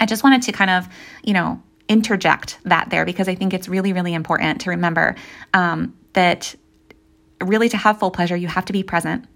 [0.00, 0.88] I just wanted to kind of,
[1.22, 5.14] you know, interject that there because I think it's really, really important to remember
[5.52, 6.54] um, that
[7.42, 9.26] really to have full pleasure, you have to be present.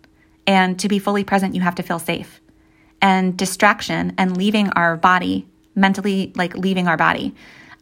[0.46, 2.40] And to be fully present, you have to feel safe
[3.00, 7.34] and distraction and leaving our body, mentally like leaving our body,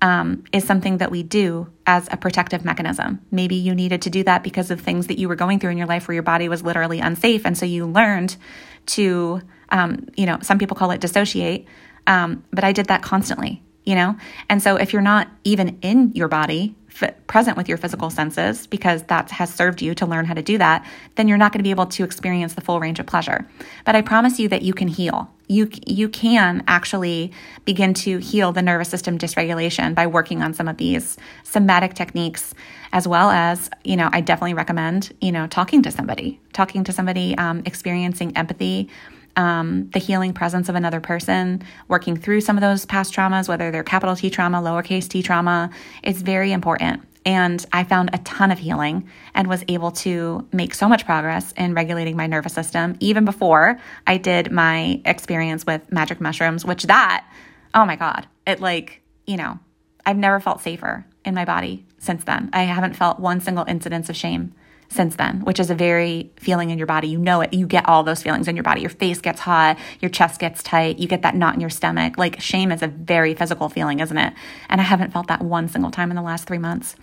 [0.02, 3.20] um, is something that we do as a protective mechanism.
[3.30, 5.78] Maybe you needed to do that because of things that you were going through in
[5.78, 7.46] your life where your body was literally unsafe.
[7.46, 8.36] And so you learned
[8.86, 11.66] to, um, you know, some people call it dissociate,
[12.06, 14.16] um, but I did that constantly, you know?
[14.50, 16.74] And so if you're not even in your body,
[17.26, 20.58] present with your physical senses because that has served you to learn how to do
[20.58, 20.84] that,
[21.16, 23.46] then you're not going to be able to experience the full range of pleasure.
[23.84, 25.30] But I promise you that you can heal.
[25.48, 27.32] You you can actually
[27.64, 32.52] begin to heal the nervous system dysregulation by working on some of these somatic techniques,
[32.92, 36.92] as well as you know I definitely recommend you know talking to somebody, talking to
[36.92, 38.88] somebody, um, experiencing empathy
[39.36, 43.70] um, the healing presence of another person, working through some of those past traumas, whether
[43.70, 45.70] they're capital T trauma, lowercase t trauma,
[46.02, 47.02] it's very important.
[47.26, 51.52] And I found a ton of healing and was able to make so much progress
[51.52, 56.84] in regulating my nervous system even before I did my experience with magic mushrooms, which
[56.84, 57.26] that,
[57.74, 59.58] oh my God, it like, you know,
[60.06, 62.48] I've never felt safer in my body since then.
[62.52, 64.54] I haven't felt one single incidence of shame
[64.88, 67.08] since then, which is a very feeling in your body.
[67.08, 67.52] You know it.
[67.52, 68.80] You get all those feelings in your body.
[68.80, 72.18] Your face gets hot, your chest gets tight, you get that knot in your stomach.
[72.18, 74.32] Like shame is a very physical feeling, isn't it?
[74.68, 76.96] And I haven't felt that one single time in the last three months.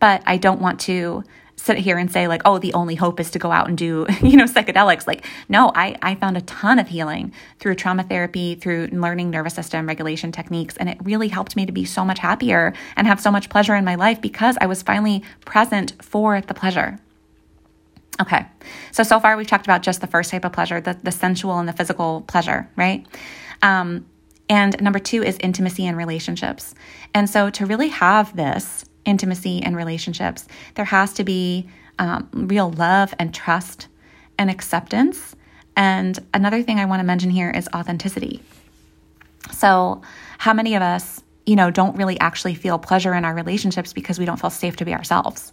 [0.00, 1.24] But I don't want to
[1.56, 4.06] sit here and say like oh the only hope is to go out and do
[4.22, 8.54] you know psychedelics like no i i found a ton of healing through trauma therapy
[8.54, 12.20] through learning nervous system regulation techniques and it really helped me to be so much
[12.20, 16.40] happier and have so much pleasure in my life because i was finally present for
[16.42, 16.98] the pleasure
[18.20, 18.46] Okay,
[18.90, 21.58] so so far we've talked about just the first type of pleasure, the, the sensual
[21.58, 23.06] and the physical pleasure, right?
[23.62, 24.06] Um,
[24.48, 26.74] and number two is intimacy and relationships.
[27.14, 32.70] And so to really have this intimacy and relationships, there has to be um, real
[32.70, 33.88] love and trust
[34.38, 35.36] and acceptance.
[35.76, 38.42] And another thing I want to mention here is authenticity.
[39.52, 40.02] So,
[40.38, 44.18] how many of us, you know, don't really actually feel pleasure in our relationships because
[44.18, 45.52] we don't feel safe to be ourselves?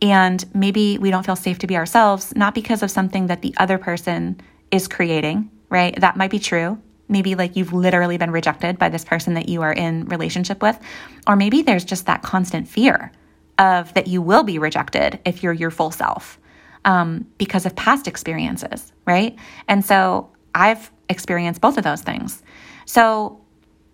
[0.00, 3.54] And maybe we don't feel safe to be ourselves, not because of something that the
[3.56, 5.98] other person is creating, right?
[6.00, 6.80] That might be true.
[7.08, 10.78] Maybe like you've literally been rejected by this person that you are in relationship with.
[11.26, 13.12] Or maybe there's just that constant fear
[13.58, 16.38] of that you will be rejected if you're your full self
[16.84, 19.36] um, because of past experiences, right?
[19.66, 22.42] And so I've experienced both of those things.
[22.84, 23.40] So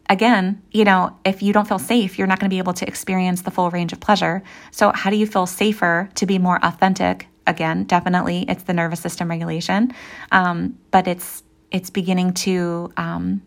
[0.08, 2.86] again, you know, if you don't feel safe, you're not going to be able to
[2.86, 4.42] experience the full range of pleasure.
[4.70, 7.28] So, how do you feel safer to be more authentic?
[7.46, 9.92] Again, definitely, it's the nervous system regulation,
[10.32, 13.42] um, but it's it's beginning to um,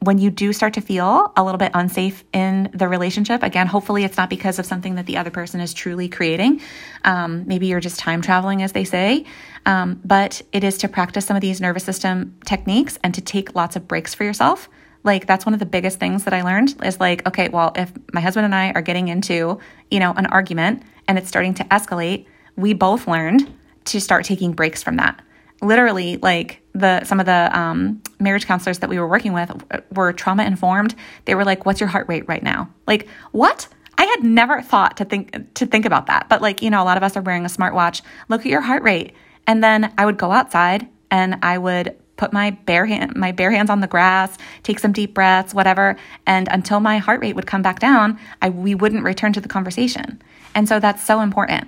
[0.00, 4.02] when you do start to feel a little bit unsafe in the relationship, again, hopefully
[4.02, 6.62] it's not because of something that the other person is truly creating.
[7.04, 9.26] Um, maybe you're just time traveling, as they say.
[9.66, 13.54] Um, but it is to practice some of these nervous system techniques and to take
[13.54, 14.70] lots of breaks for yourself.
[15.02, 17.92] Like that's one of the biggest things that I learned is like, okay, well, if
[18.12, 19.58] my husband and I are getting into,
[19.90, 23.52] you know, an argument and it's starting to escalate, we both learned
[23.86, 25.20] to start taking breaks from that.
[25.62, 29.50] Literally, like the some of the um, marriage counselors that we were working with
[29.92, 30.94] were trauma informed.
[31.26, 33.68] They were like, "What's your heart rate right now?" Like, what?
[33.98, 36.30] I had never thought to think to think about that.
[36.30, 38.00] But like, you know, a lot of us are wearing a smartwatch.
[38.28, 39.12] Look at your heart rate.
[39.46, 43.52] And then I would go outside and I would put my bare hand my bare
[43.56, 44.30] hands on the grass,
[44.62, 48.50] take some deep breaths, whatever, and until my heart rate would come back down, I
[48.50, 50.20] we wouldn't return to the conversation.
[50.54, 51.64] And so that's so important.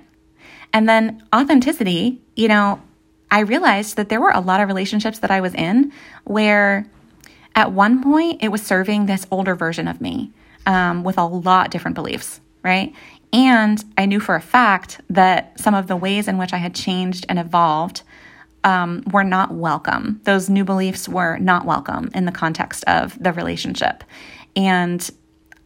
[0.75, 2.67] And then authenticity, you know,
[3.31, 5.91] I realized that there were a lot of relationships that I was in
[6.25, 6.85] where
[7.55, 10.31] at one point it was serving this older version of me.
[10.65, 12.93] um, with a lot different beliefs, right?
[13.31, 16.75] And I knew for a fact that some of the ways in which I had
[16.75, 18.03] changed and evolved
[18.63, 20.21] um, were not welcome.
[20.23, 24.03] Those new beliefs were not welcome in the context of the relationship.
[24.55, 25.09] And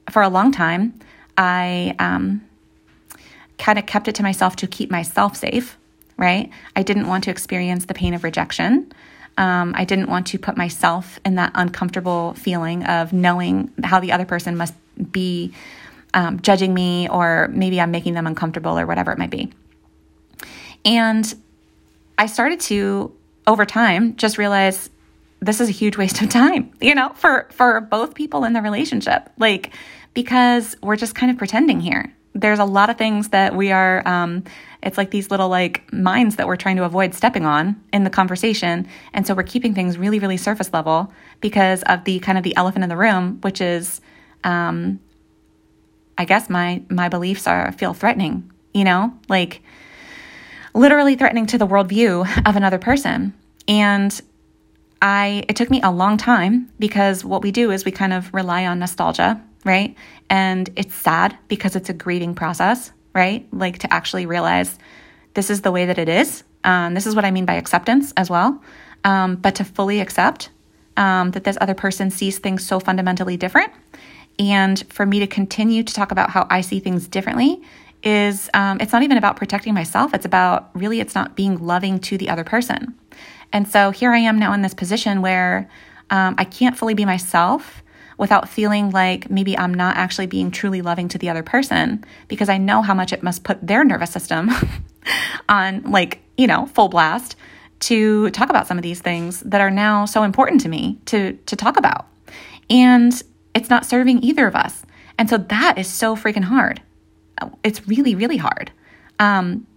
[0.10, 1.00] for a long time,
[1.38, 2.42] I um,
[3.58, 5.78] kind of kept it to myself to keep myself safe,
[6.18, 6.50] right?
[6.76, 8.92] I didn't want to experience the pain of rejection.
[9.38, 14.12] Um, I didn't want to put myself in that uncomfortable feeling of knowing how the
[14.12, 14.74] other person must
[15.12, 15.54] be
[16.14, 19.52] um, judging me, or maybe I'm making them uncomfortable, or whatever it might be.
[20.84, 21.36] And
[22.18, 24.90] I started to, over time, just realize
[25.40, 28.62] this is a huge waste of time, you know, for for both people in the
[28.62, 29.30] relationship.
[29.38, 29.74] Like
[30.14, 32.12] because we're just kind of pretending here.
[32.34, 34.44] There's a lot of things that we are um,
[34.82, 38.10] it's like these little like mines that we're trying to avoid stepping on in the
[38.10, 38.88] conversation.
[39.14, 42.56] And so we're keeping things really, really surface level because of the kind of the
[42.56, 44.02] elephant in the room, which is
[44.44, 45.00] um,
[46.18, 49.62] I guess my my beliefs are feel threatening, you know, like
[50.78, 53.34] literally threatening to the worldview of another person.
[53.68, 54.20] And
[55.02, 58.34] I it took me a long time because what we do is we kind of
[58.34, 59.96] rely on nostalgia, right?
[60.30, 63.48] And it's sad because it's a grieving process, right?
[63.52, 64.78] Like to actually realize
[65.34, 66.44] this is the way that it is.
[66.64, 68.62] Um, this is what I mean by acceptance as well.
[69.04, 70.50] Um, but to fully accept
[70.96, 73.72] um, that this other person sees things so fundamentally different,
[74.40, 77.62] and for me to continue to talk about how I see things differently
[78.04, 80.14] is um, it's not even about protecting myself.
[80.14, 82.96] It's about really, it's not being loving to the other person.
[83.52, 85.70] And so here I am now in this position where
[86.10, 87.84] um, I can't fully be myself
[88.18, 92.50] without feeling like maybe I'm not actually being truly loving to the other person because
[92.50, 94.50] I know how much it must put their nervous system
[95.50, 97.36] on, like, you know, full blast
[97.80, 101.34] to talk about some of these things that are now so important to me to,
[101.34, 102.08] to talk about.
[102.70, 103.22] And
[103.54, 104.84] it's not serving either of us.
[105.20, 106.82] And so that is so freaking hard.
[107.64, 108.72] It's really, really hard.
[109.20, 109.68] Um,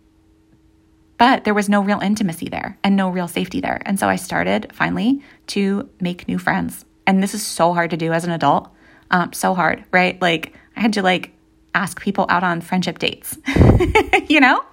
[1.19, 3.83] but there was no real intimacy there and no real safety there.
[3.85, 6.85] And so I started finally to make new friends.
[7.07, 8.71] And this is so hard to do as an adult.
[9.11, 10.21] Um, so hard, right?
[10.23, 11.33] Like I had to like
[11.75, 13.37] ask people out on friendship dates,
[14.29, 14.65] you know?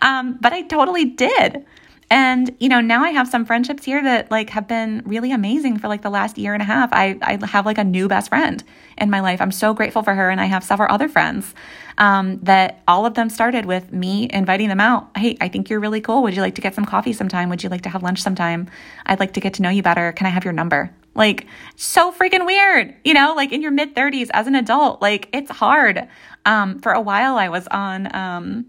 [0.00, 1.64] Um, but I totally did.
[2.08, 5.78] And, you know, now I have some friendships here that like have been really amazing
[5.78, 6.92] for like the last year and a half.
[6.92, 8.62] I, I have like a new best friend
[8.96, 9.40] in my life.
[9.40, 10.30] I'm so grateful for her.
[10.30, 11.52] And I have several other friends
[11.98, 15.10] um, that all of them started with me inviting them out.
[15.16, 16.22] Hey, I think you're really cool.
[16.22, 17.48] Would you like to get some coffee sometime?
[17.48, 18.68] Would you like to have lunch sometime?
[19.06, 20.12] I'd like to get to know you better.
[20.12, 20.94] Can I have your number?
[21.16, 25.30] Like, so freaking weird, you know, like in your mid 30s as an adult, like
[25.32, 26.06] it's hard.
[26.44, 28.66] Um, for a while, I was on, um,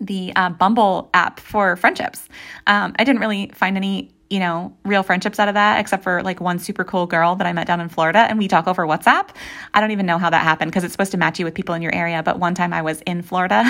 [0.00, 2.28] the uh, Bumble app for friendships.
[2.66, 6.22] Um, I didn't really find any, you know, real friendships out of that, except for
[6.22, 8.86] like one super cool girl that I met down in Florida, and we talk over
[8.86, 9.30] WhatsApp.
[9.74, 11.74] I don't even know how that happened because it's supposed to match you with people
[11.74, 12.22] in your area.
[12.22, 13.64] But one time I was in Florida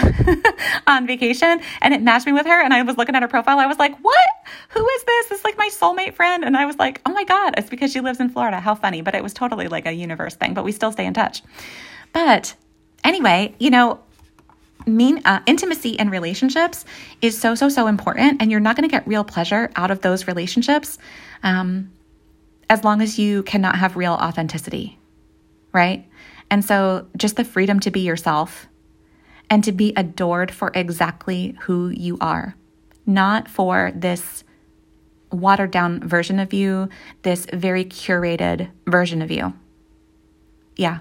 [0.87, 3.59] on vacation, and it matched me with her, and I was looking at her profile.
[3.59, 4.29] I was like, "What?
[4.71, 5.27] Who is this?
[5.29, 7.93] This is like my soulmate friend." And I was like, "Oh my god, it's because
[7.93, 8.61] she lives in Florida.
[8.61, 10.55] How funny!" But it was totally like a universe thing.
[10.55, 11.43] But we still stay in touch.
[12.13, 12.55] But
[13.05, 14.01] anyway, you know,
[14.89, 16.85] mean uh, intimacy and relationships
[17.23, 20.01] is so so so important and you're not going to get real pleasure out of
[20.01, 20.99] those relationships
[21.43, 21.91] um,
[22.71, 24.99] as long as you cannot have real authenticity
[25.73, 26.09] right?
[26.51, 28.69] And so just the freedom to be yourself
[29.51, 32.57] and to be adored for exactly who you are
[33.07, 34.45] not for this
[35.33, 36.89] watered down version of you
[37.23, 39.55] this very curated version of you.
[40.77, 41.01] Yeah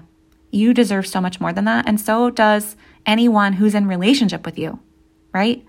[0.50, 2.74] you deserve so much more than that and so does
[3.08, 4.78] anyone who's in relationship with you,
[5.32, 5.64] right?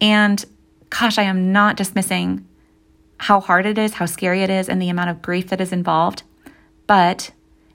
[0.00, 0.44] And
[0.90, 2.46] gosh, I am not dismissing
[3.18, 5.72] how hard it is, how scary it is, and the amount of grief that is
[5.72, 6.24] involved.
[6.88, 7.30] But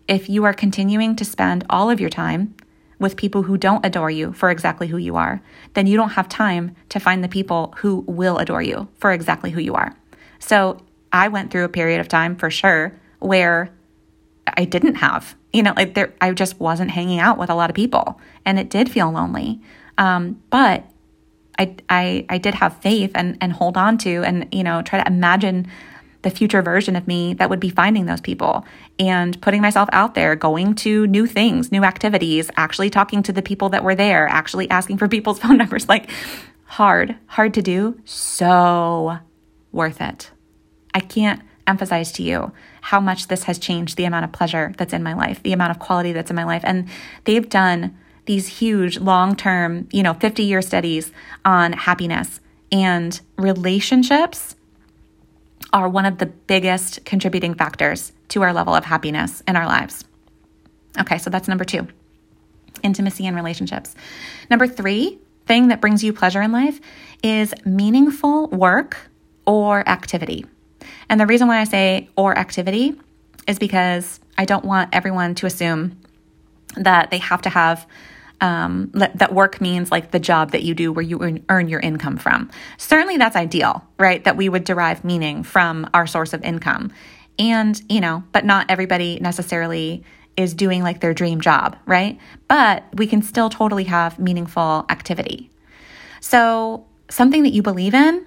[0.07, 2.53] if you are continuing to spend all of your time
[2.99, 5.41] with people who don't adore you for exactly who you are,
[5.73, 9.51] then you don't have time to find the people who will adore you for exactly
[9.51, 9.95] who you are.
[10.39, 10.81] So
[11.13, 13.69] I went through a period of time for sure where
[14.57, 17.69] I didn't have you know, like there, I just wasn't hanging out with a lot
[17.69, 19.61] of people, and it did feel lonely.
[19.97, 20.85] Um, but
[21.57, 25.01] I, I, I did have faith and and hold on to, and you know, try
[25.01, 25.67] to imagine
[26.23, 28.65] the future version of me that would be finding those people
[28.99, 33.41] and putting myself out there, going to new things, new activities, actually talking to the
[33.41, 35.87] people that were there, actually asking for people's phone numbers.
[35.87, 36.09] Like
[36.65, 39.19] hard, hard to do, so
[39.71, 40.31] worth it.
[40.93, 42.51] I can't emphasize to you
[42.87, 45.71] how much this has changed the amount of pleasure that's in my life, the amount
[45.71, 46.61] of quality that's in my life.
[46.63, 46.87] And
[47.25, 51.11] they've done these huge long term, you know, 50 year studies
[51.43, 52.39] on happiness
[52.71, 54.55] and relationships
[55.73, 60.05] are one of the biggest contributing factors to our level of happiness in our lives.
[60.97, 61.89] Okay, so that's number two
[62.83, 63.95] intimacy and relationships.
[64.49, 66.79] Number three thing that brings you pleasure in life
[67.21, 69.09] is meaningful work
[69.45, 70.45] or activity.
[71.09, 72.99] And the reason why I say or activity
[73.47, 75.99] is because I don't want everyone to assume
[76.75, 77.87] that they have to have
[78.39, 81.79] um, that work means like the job that you do where you earn, earn your
[81.79, 82.51] income from.
[82.77, 84.23] Certainly that's ideal, right?
[84.23, 86.91] That we would derive meaning from our source of income.
[87.39, 90.03] And, you know, but not everybody necessarily
[90.35, 92.19] is doing like their dream job, right?
[92.47, 95.49] But we can still totally have meaningful activity.
[96.19, 98.25] So, something that you believe in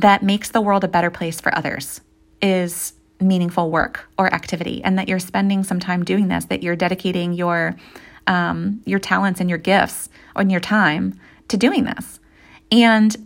[0.00, 2.00] that makes the world a better place for others
[2.40, 6.76] is meaningful work or activity, and that you're spending some time doing this, that you're
[6.76, 7.74] dedicating your
[8.28, 11.18] um, your talents and your gifts and your time
[11.48, 12.20] to doing this.
[12.70, 13.16] And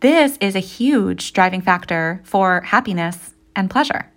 [0.00, 4.10] this is a huge driving factor for happiness and pleasure.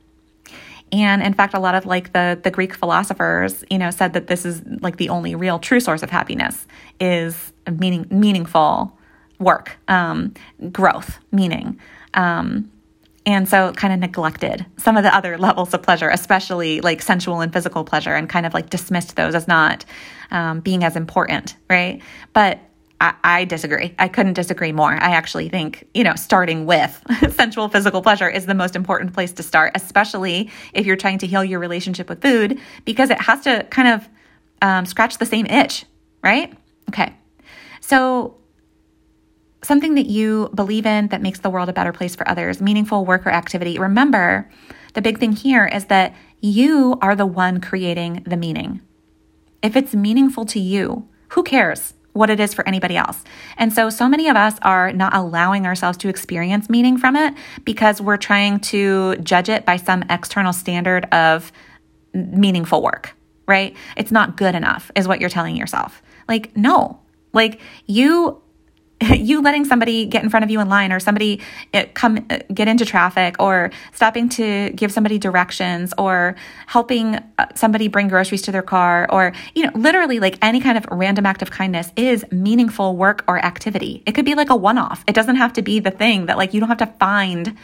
[0.91, 4.28] And in fact, a lot of like the, the Greek philosophers, you know, said that
[4.28, 6.68] this is like the only real true source of happiness
[6.99, 8.97] is meaning, meaningful
[9.39, 10.34] work, um,
[10.72, 11.80] growth, meaning.
[12.14, 12.72] Um,
[13.26, 17.41] and so kind of neglected some of the other levels of pleasure, especially like sensual
[17.41, 19.86] and physical pleasure, and kind of like dismissed those as not
[20.32, 22.01] um, being as important, right?
[22.34, 22.59] But
[22.99, 23.93] I, I disagree.
[23.99, 24.93] I couldn't disagree more.
[24.93, 29.34] I actually think, you know, starting with sensual physical pleasure is the most important place
[29.34, 33.41] to start, especially if you're trying to heal your relationship with food, because it has
[33.41, 34.09] to kind of
[34.62, 35.86] um, scratch the same itch,
[36.24, 36.53] right?
[36.89, 37.14] Okay.
[37.82, 38.38] So,
[39.64, 43.05] something that you believe in that makes the world a better place for others, meaningful
[43.05, 43.78] work or activity.
[43.78, 44.49] Remember,
[44.93, 48.82] the big thing here is that you are the one creating the meaning.
[49.62, 51.93] If it's meaningful to you, who cares?
[52.14, 53.24] what it is for anybody else.
[53.57, 57.34] And so, so many of us are not allowing ourselves to experience meaning from it
[57.64, 61.51] because we're trying to judge it by some external standard of
[62.14, 63.16] meaningful work,
[63.47, 63.76] right?
[63.95, 66.01] It's not good enough, is what you're telling yourself.
[66.28, 66.99] Like, no,
[67.34, 68.41] like you
[69.16, 71.41] you letting somebody get in front of you in line or somebody
[71.74, 76.36] eh, come eh, get into traffic or stopping to give somebody directions or
[76.68, 80.78] helping uh, somebody bring groceries to their car or you know literally like any kind
[80.78, 84.56] of random act of kindness is meaningful work or activity it could be like a
[84.56, 86.93] one off it doesn't have to be the thing that like you don't have to
[86.99, 87.58] find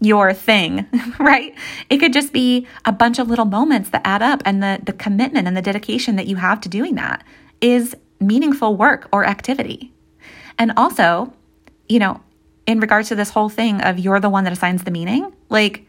[0.00, 0.84] your thing,
[1.20, 1.54] right?
[1.88, 4.92] It could just be a bunch of little moments that add up and the the
[4.92, 7.22] commitment and the dedication that you have to doing that
[7.60, 9.92] is meaningful work or activity.
[10.58, 11.32] And also,
[11.88, 12.20] you know,
[12.66, 15.86] in regards to this whole thing of you're the one that assigns the meaning, like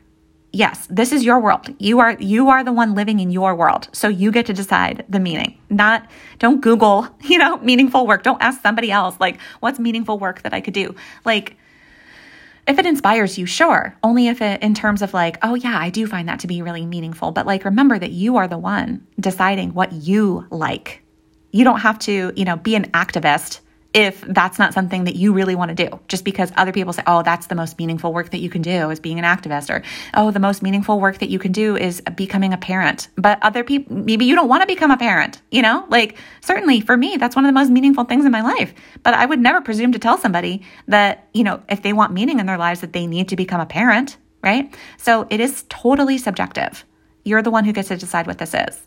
[0.53, 1.73] yes, this is your world.
[1.79, 3.89] You are you are the one living in your world.
[3.91, 5.57] So you get to decide the meaning.
[5.69, 6.09] Not
[6.39, 8.23] don't Google, you know, meaningful work.
[8.23, 10.95] Don't ask somebody else like what's meaningful work that I could do.
[11.25, 11.57] Like
[12.65, 13.93] if it inspires you, sure.
[14.03, 16.61] Only if it in terms of like, oh yeah, I do find that to be
[16.61, 17.31] really meaningful.
[17.31, 21.01] But like remember that you are the one deciding what you like.
[21.51, 23.59] You don't have to, you know, be an activist
[23.93, 27.03] if that's not something that you really want to do, just because other people say,
[27.05, 29.83] oh, that's the most meaningful work that you can do is being an activist, or
[30.15, 33.09] oh, the most meaningful work that you can do is becoming a parent.
[33.15, 35.85] But other people, maybe you don't want to become a parent, you know?
[35.89, 38.73] Like, certainly for me, that's one of the most meaningful things in my life.
[39.03, 42.39] But I would never presume to tell somebody that, you know, if they want meaning
[42.39, 44.73] in their lives, that they need to become a parent, right?
[44.97, 46.83] So it is totally subjective.
[47.23, 48.81] You're the one who gets to decide what this is.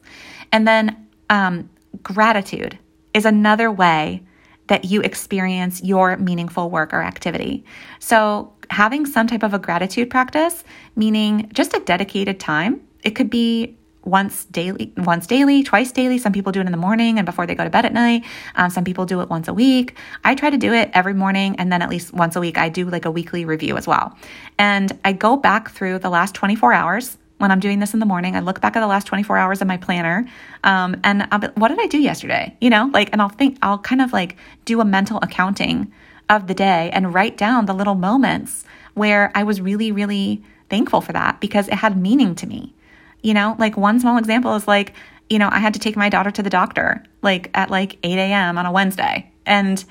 [0.50, 1.70] And then um,
[2.02, 2.76] gratitude
[3.14, 4.25] is another way
[4.68, 7.64] that you experience your meaningful work or activity.
[7.98, 10.64] So, having some type of a gratitude practice,
[10.96, 16.16] meaning just a dedicated time, it could be once daily, once daily, twice daily.
[16.18, 18.24] Some people do it in the morning and before they go to bed at night.
[18.54, 19.96] Um, some people do it once a week.
[20.24, 22.56] I try to do it every morning and then at least once a week.
[22.56, 24.16] I do like a weekly review as well.
[24.58, 28.06] And I go back through the last 24 hours when I'm doing this in the
[28.06, 28.36] morning.
[28.36, 30.26] I look back at the last 24 hours of my planner,
[30.64, 32.56] um, and I'll be, what did I do yesterday?
[32.60, 35.92] You know, like, and I'll think, I'll kind of like do a mental accounting
[36.28, 38.64] of the day and write down the little moments
[38.94, 42.74] where I was really, really thankful for that because it had meaning to me.
[43.22, 44.94] You know, like one small example is like,
[45.28, 48.18] you know, I had to take my daughter to the doctor like at like 8
[48.18, 48.58] a.m.
[48.58, 49.30] on a Wednesday.
[49.44, 49.84] And,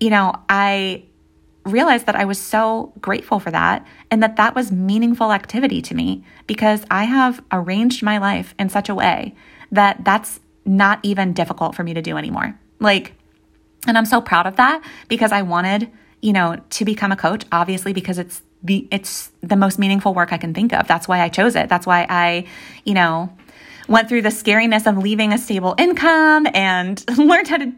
[0.00, 1.04] you know, I
[1.66, 5.94] realized that I was so grateful for that and that that was meaningful activity to
[5.94, 9.34] me because I have arranged my life in such a way
[9.72, 12.58] that that's not even difficult for me to do anymore.
[12.80, 13.14] Like,
[13.86, 15.90] and I'm so proud of that because I wanted,
[16.20, 20.32] you know, to become a coach, obviously, because it's the, it's the most meaningful work
[20.32, 20.88] I can think of.
[20.88, 21.68] That's why I chose it.
[21.68, 22.46] That's why I,
[22.84, 23.32] you know,
[23.88, 27.72] went through the scariness of leaving a stable income and learned how to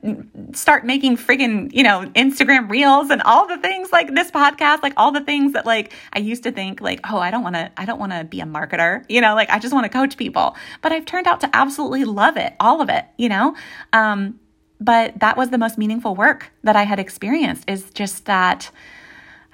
[0.52, 4.94] start making friggin', you know, Instagram reels and all the things like this podcast, like
[4.96, 7.70] all the things that like I used to think like, oh, I don't want to,
[7.76, 10.16] I don't want to be a marketer, you know, like I just want to coach
[10.16, 10.56] people.
[10.82, 13.54] But I've turned out to absolutely love it, all of it, you know?
[13.92, 14.40] Um,
[14.80, 18.70] but that was the most meaningful work that I had experienced is just that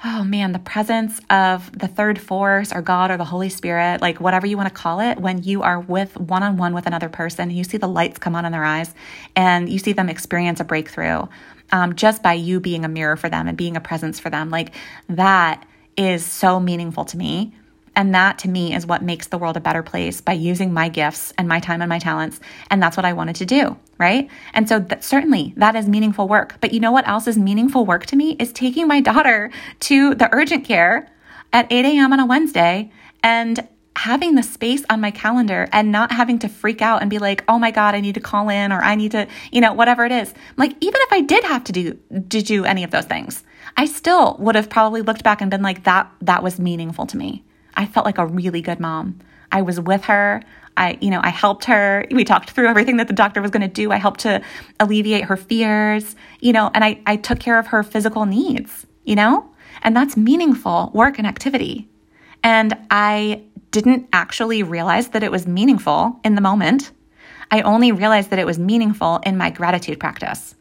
[0.06, 4.20] oh man, the presence of the third force or God or the Holy Spirit, like
[4.20, 7.08] whatever you want to call it, when you are with one on one with another
[7.08, 8.94] person, you see the lights come on in their eyes
[9.34, 11.26] and you see them experience a breakthrough
[11.72, 14.50] um, just by you being a mirror for them and being a presence for them.
[14.50, 14.74] Like
[15.08, 17.54] that is so meaningful to me.
[17.96, 20.88] And that to me is what makes the world a better place by using my
[20.88, 22.40] gifts and my time and my talents.
[22.68, 23.78] And that's what I wanted to do.
[23.98, 24.28] Right.
[24.52, 26.56] And so that, certainly that is meaningful work.
[26.60, 30.14] But you know what else is meaningful work to me is taking my daughter to
[30.14, 31.10] the urgent care
[31.52, 32.12] at 8 a.m.
[32.12, 32.90] on a Wednesday
[33.22, 37.18] and having the space on my calendar and not having to freak out and be
[37.18, 39.72] like, oh my God, I need to call in or I need to, you know,
[39.72, 40.34] whatever it is.
[40.56, 43.44] Like, even if I did have to do, to do any of those things,
[43.76, 47.16] I still would have probably looked back and been like, that, that was meaningful to
[47.16, 47.44] me.
[47.74, 49.20] I felt like a really good mom.
[49.52, 50.42] I was with her.
[50.76, 52.06] I, you know, I helped her.
[52.10, 53.92] We talked through everything that the doctor was going to do.
[53.92, 54.42] I helped to
[54.80, 59.14] alleviate her fears, you know, and I, I took care of her physical needs, you
[59.14, 59.48] know,
[59.82, 61.88] and that's meaningful work and activity.
[62.42, 66.92] And I didn't actually realize that it was meaningful in the moment.
[67.50, 70.54] I only realized that it was meaningful in my gratitude practice.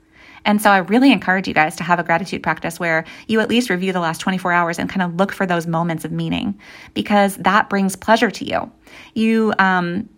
[0.45, 3.49] And so I really encourage you guys to have a gratitude practice where you at
[3.49, 6.59] least review the last 24 hours and kind of look for those moments of meaning
[6.93, 8.71] because that brings pleasure to you.
[9.13, 10.09] You, um,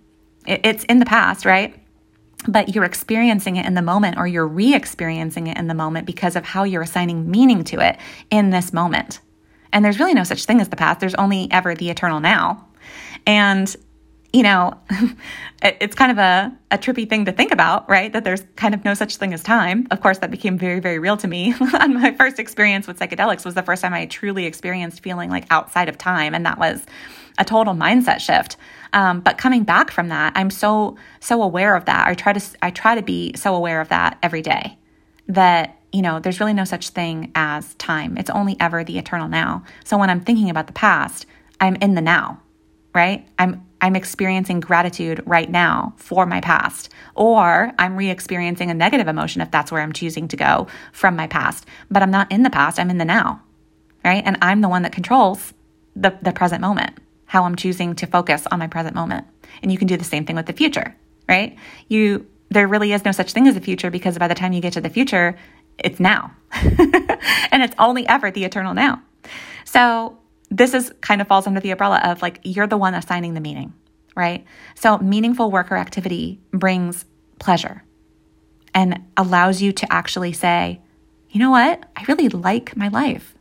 [0.47, 1.79] it, it's in the past, right?
[2.47, 6.05] But you're experiencing it in the moment or you're re experiencing it in the moment
[6.05, 7.97] because of how you're assigning meaning to it
[8.31, 9.19] in this moment.
[9.73, 12.67] And there's really no such thing as the past, there's only ever the eternal now.
[13.27, 13.75] And
[14.35, 14.73] you know,
[15.63, 18.11] it's kind of a, a trippy thing to think about, right?
[18.11, 19.87] That there's kind of no such thing as time.
[19.91, 23.45] Of course, that became very, very real to me on my first experience with psychedelics
[23.45, 26.35] was the first time I truly experienced feeling like outside of time.
[26.35, 26.85] And that was
[27.37, 28.57] a total mindset shift.
[28.91, 32.05] Um, but coming back from that, I'm so, so aware of that.
[32.05, 34.77] I try to, I try to be so aware of that every day
[35.29, 38.17] that, you know, there's really no such thing as time.
[38.17, 39.63] It's only ever the eternal now.
[39.85, 41.25] So when I'm thinking about the past,
[41.61, 42.41] I'm in the now,
[42.93, 43.25] right?
[43.39, 49.07] I'm I'm experiencing gratitude right now for my past, or I'm re experiencing a negative
[49.07, 51.65] emotion if that's where I'm choosing to go from my past.
[51.91, 53.41] But I'm not in the past, I'm in the now,
[54.03, 54.23] right?
[54.25, 55.53] And I'm the one that controls
[55.95, 59.27] the, the present moment, how I'm choosing to focus on my present moment.
[59.61, 60.95] And you can do the same thing with the future,
[61.27, 61.57] right?
[61.87, 64.61] You, there really is no such thing as the future because by the time you
[64.61, 65.37] get to the future,
[65.77, 66.31] it's now.
[66.53, 69.01] and it's only ever the eternal now.
[69.65, 70.17] So
[70.49, 73.41] this is kind of falls under the umbrella of like you're the one assigning the
[73.41, 73.73] meaning,
[74.15, 74.45] right?
[74.75, 77.05] So meaningful work or activity brings
[77.39, 77.83] pleasure
[78.73, 80.81] and allows you to actually say,
[81.29, 81.89] you know what?
[81.95, 83.33] I really like my life.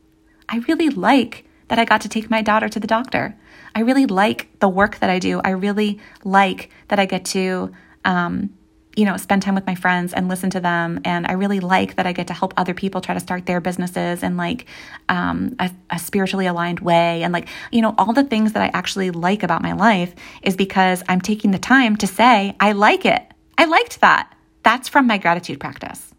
[0.49, 3.37] I really like that I got to take my daughter to the doctor.
[3.75, 5.41] I really like the work that I do.
[5.45, 7.73] I really like that I get to
[8.05, 8.51] um,
[8.97, 11.01] you know, spend time with my friends and listen to them.
[11.05, 13.61] And I really like that I get to help other people try to start their
[13.61, 14.67] businesses in like
[15.09, 17.23] um, a, a spiritually aligned way.
[17.23, 20.57] And like, you know, all the things that I actually like about my life is
[20.57, 23.23] because I'm taking the time to say, I like it.
[23.59, 24.33] I liked that.
[24.63, 26.13] That's from my gratitude practice.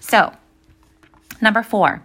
[0.00, 0.32] So,
[1.40, 2.02] number four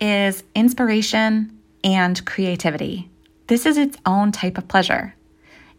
[0.00, 3.08] is inspiration and creativity.
[3.48, 5.14] This is its own type of pleasure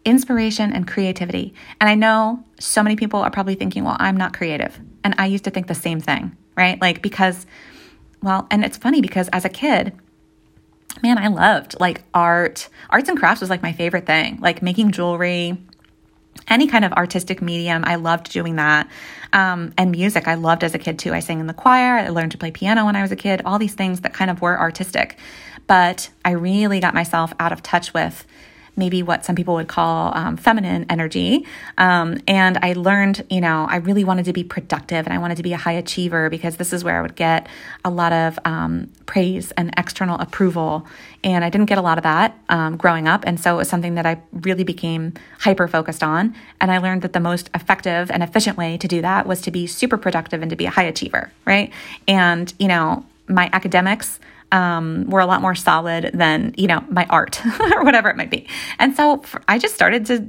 [0.04, 1.54] inspiration and creativity.
[1.80, 4.78] And I know so many people are probably thinking, well, I'm not creative.
[5.02, 6.80] And I used to think the same thing, right?
[6.80, 7.46] Like, because,
[8.22, 9.92] well, and it's funny because as a kid,
[11.02, 12.68] man, I loved like art.
[12.90, 15.56] Arts and crafts was like my favorite thing, like making jewelry,
[16.48, 17.82] any kind of artistic medium.
[17.86, 18.88] I loved doing that.
[19.32, 21.14] Um, and music, I loved as a kid too.
[21.14, 23.40] I sang in the choir, I learned to play piano when I was a kid,
[23.44, 25.16] all these things that kind of were artistic.
[25.66, 28.26] But I really got myself out of touch with
[28.76, 31.46] maybe what some people would call um, feminine energy.
[31.78, 35.36] Um, and I learned, you know, I really wanted to be productive and I wanted
[35.36, 37.48] to be a high achiever because this is where I would get
[37.84, 40.86] a lot of um, praise and external approval.
[41.22, 43.24] And I didn't get a lot of that um, growing up.
[43.26, 46.34] And so it was something that I really became hyper focused on.
[46.60, 49.50] And I learned that the most effective and efficient way to do that was to
[49.50, 51.72] be super productive and to be a high achiever, right?
[52.08, 54.18] And, you know, my academics,
[54.52, 57.40] um, were a lot more solid than, you know, my art
[57.74, 58.46] or whatever it might be.
[58.78, 60.28] And so I just started to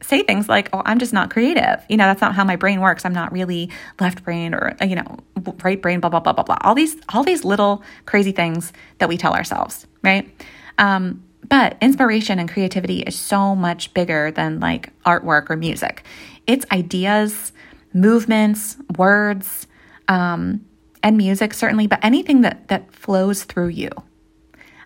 [0.00, 1.84] say things like, oh, I'm just not creative.
[1.88, 3.04] You know, that's not how my brain works.
[3.04, 5.18] I'm not really left brain or, you know,
[5.64, 6.58] right brain, blah, blah, blah, blah, blah.
[6.60, 10.30] All these, all these little crazy things that we tell ourselves, right?
[10.78, 16.04] Um, But inspiration and creativity is so much bigger than like artwork or music.
[16.46, 17.52] It's ideas,
[17.92, 19.66] movements, words,
[20.08, 20.64] um,
[21.02, 23.90] and music certainly, but anything that that flows through you.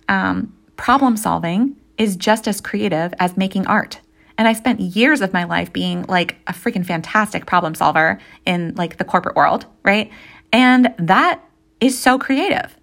[0.08, 4.00] Um, problem solving is just as creative as making art.
[4.38, 8.74] And I spent years of my life being like a freaking fantastic problem solver in
[8.74, 10.10] like the corporate world, right?
[10.52, 11.44] And that
[11.80, 12.76] is so creative.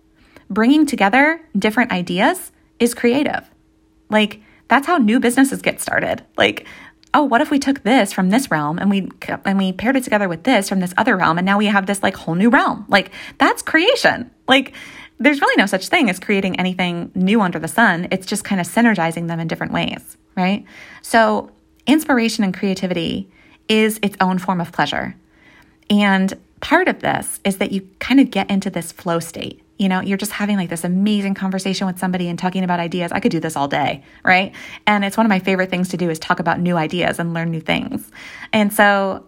[0.50, 3.50] Bringing together different ideas is creative.
[4.10, 6.24] Like that's how new businesses get started.
[6.38, 6.66] Like,
[7.14, 9.10] oh, what if we took this from this realm and we
[9.46, 11.86] and we paired it together with this from this other realm and now we have
[11.86, 12.86] this like whole new realm.
[12.88, 14.32] Like that's creation.
[14.48, 14.74] Like
[15.20, 18.08] there's really no such thing as creating anything new under the sun.
[18.12, 20.66] It's just kind of synergizing them in different ways, right?
[21.02, 21.52] So,
[21.86, 23.30] inspiration and creativity
[23.68, 25.16] is its own form of pleasure.
[25.90, 29.62] And part of this is that you kind of get into this flow state.
[29.80, 33.12] You know, you're just having like this amazing conversation with somebody and talking about ideas.
[33.12, 34.54] I could do this all day, right?
[34.86, 37.34] And it's one of my favorite things to do is talk about new ideas and
[37.34, 38.12] learn new things.
[38.54, 39.26] And so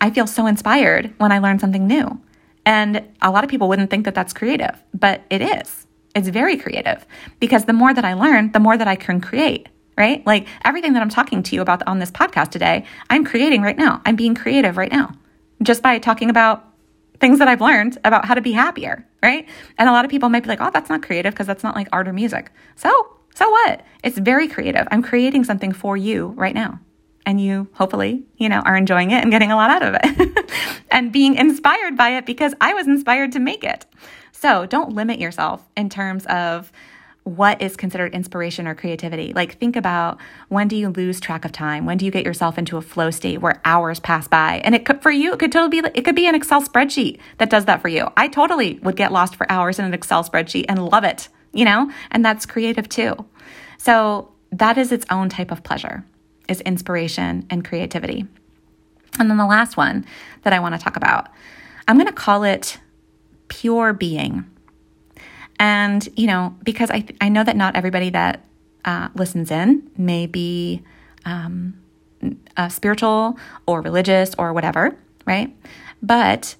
[0.00, 2.20] I feel so inspired when I learn something new.
[2.66, 5.86] And a lot of people wouldn't think that that's creative, but it is.
[6.14, 7.06] It's very creative
[7.40, 10.26] because the more that I learn, the more that I can create, right?
[10.26, 13.76] Like everything that I'm talking to you about on this podcast today, I'm creating right
[13.76, 14.02] now.
[14.04, 15.12] I'm being creative right now
[15.62, 16.73] just by talking about
[17.20, 19.48] things that I've learned about how to be happier, right?
[19.78, 21.74] And a lot of people might be like, oh, that's not creative because that's not
[21.74, 22.50] like art or music.
[22.76, 22.90] So,
[23.34, 23.82] so what?
[24.02, 24.86] It's very creative.
[24.90, 26.80] I'm creating something for you right now
[27.26, 30.46] and you hopefully, you know, are enjoying it and getting a lot out of it
[30.90, 33.86] and being inspired by it because I was inspired to make it.
[34.32, 36.70] So don't limit yourself in terms of
[37.24, 39.32] what is considered inspiration or creativity.
[39.32, 41.86] Like, think about when do you lose track of time?
[41.86, 44.60] When do you get yourself into a flow state where hours pass by?
[44.62, 47.18] And it could, for you, it could totally be, it could be an Excel spreadsheet
[47.38, 48.08] that does that for you.
[48.16, 51.64] I totally would get lost for hours in an Excel spreadsheet and love it, you
[51.64, 53.16] know, and that's creative too.
[53.78, 56.04] So, that is its own type of pleasure
[56.48, 58.26] is inspiration and creativity.
[59.18, 60.04] And then the last one
[60.42, 61.28] that I want to talk about,
[61.88, 62.78] I'm going to call it
[63.48, 64.44] pure being.
[65.58, 68.44] And, you know, because I, I know that not everybody that
[68.84, 70.82] uh, listens in may be
[71.24, 71.74] um,
[72.56, 74.96] uh, spiritual or religious or whatever,
[75.26, 75.54] right?
[76.02, 76.56] But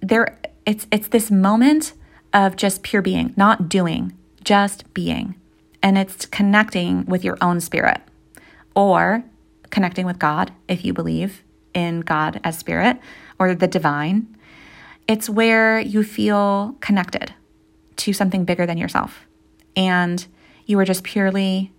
[0.00, 1.92] there, it's it's this moment
[2.32, 5.34] of just pure being, not doing, just being,
[5.82, 8.00] and it's connecting with your own spirit
[8.74, 9.24] or
[9.70, 11.42] connecting with God if you believe
[11.74, 12.98] in God as spirit
[13.38, 14.36] or the divine.
[15.06, 17.34] It's where you feel connected
[18.00, 19.26] to something bigger than yourself.
[19.76, 20.26] And
[20.66, 21.72] you are just purely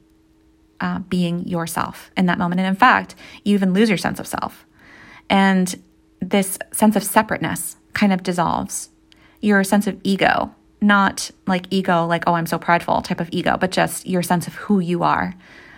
[0.79, 2.59] uh, being yourself in that moment.
[2.59, 4.65] And in fact, you even lose your sense of self.
[5.29, 5.81] And
[6.19, 8.89] this sense of separateness kind of dissolves.
[9.41, 13.57] Your sense of ego, not like ego, like, oh, I'm so prideful type of ego,
[13.57, 15.35] but just your sense of who you are.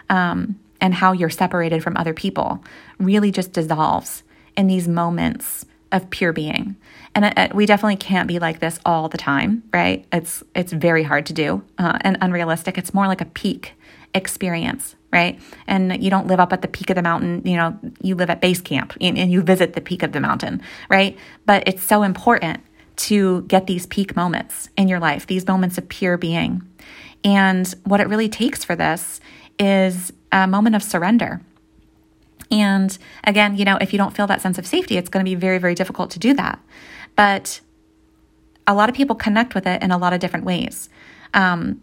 [0.10, 2.62] Um, and how you're separated from other people
[3.00, 4.22] really just dissolves
[4.58, 6.76] in these moments of pure being.
[7.16, 10.06] And it, it, we definitely can't be like this all the time, right?
[10.12, 12.78] It's it's very hard to do uh, and unrealistic.
[12.78, 13.74] It's more like a peak
[14.16, 15.40] experience, right?
[15.68, 18.30] And you don't live up at the peak of the mountain, you know, you live
[18.30, 21.18] at base camp and, and you visit the peak of the mountain, right?
[21.46, 22.64] But it's so important
[22.96, 26.62] to get these peak moments in your life, these moments of pure being.
[27.24, 29.20] And what it really takes for this
[29.58, 31.42] is a moment of surrender.
[32.54, 35.30] And again, you know, if you don't feel that sense of safety, it's going to
[35.30, 36.60] be very, very difficult to do that.
[37.16, 37.62] But
[38.68, 40.88] a lot of people connect with it in a lot of different ways.
[41.34, 41.82] Um,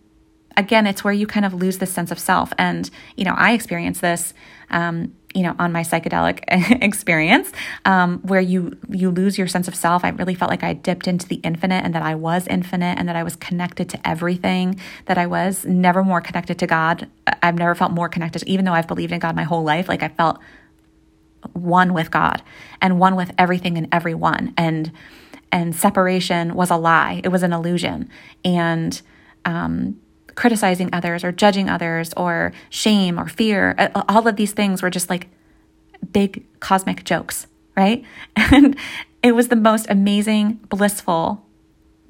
[0.56, 2.52] again, it's where you kind of lose this sense of self.
[2.56, 4.32] And, you know, I experienced this
[4.70, 6.42] um, you know on my psychedelic
[6.82, 7.52] experience
[7.84, 11.06] um, where you you lose your sense of self i really felt like i dipped
[11.06, 14.80] into the infinite and that i was infinite and that i was connected to everything
[15.06, 17.08] that i was never more connected to god
[17.42, 20.02] i've never felt more connected even though i've believed in god my whole life like
[20.02, 20.38] i felt
[21.53, 22.43] one with god
[22.80, 24.93] and one with everything and everyone and
[25.53, 28.09] and separation was a lie it was an illusion
[28.45, 29.03] and
[29.45, 29.99] um,
[30.34, 33.91] criticizing others or judging others or shame or fear.
[34.09, 35.28] All of these things were just like
[36.12, 38.05] big cosmic jokes, right?
[38.36, 38.76] And
[39.22, 41.45] it was the most amazing, blissful,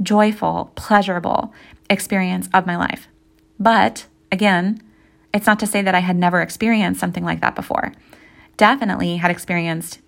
[0.00, 1.52] joyful, pleasurable
[1.88, 3.08] experience of my life.
[3.58, 4.80] But again,
[5.34, 7.92] it's not to say that I had never experienced something like that before.
[8.60, 10.00] Definitely had experienced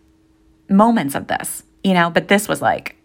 [0.68, 2.96] moments of this, you know, but this was like,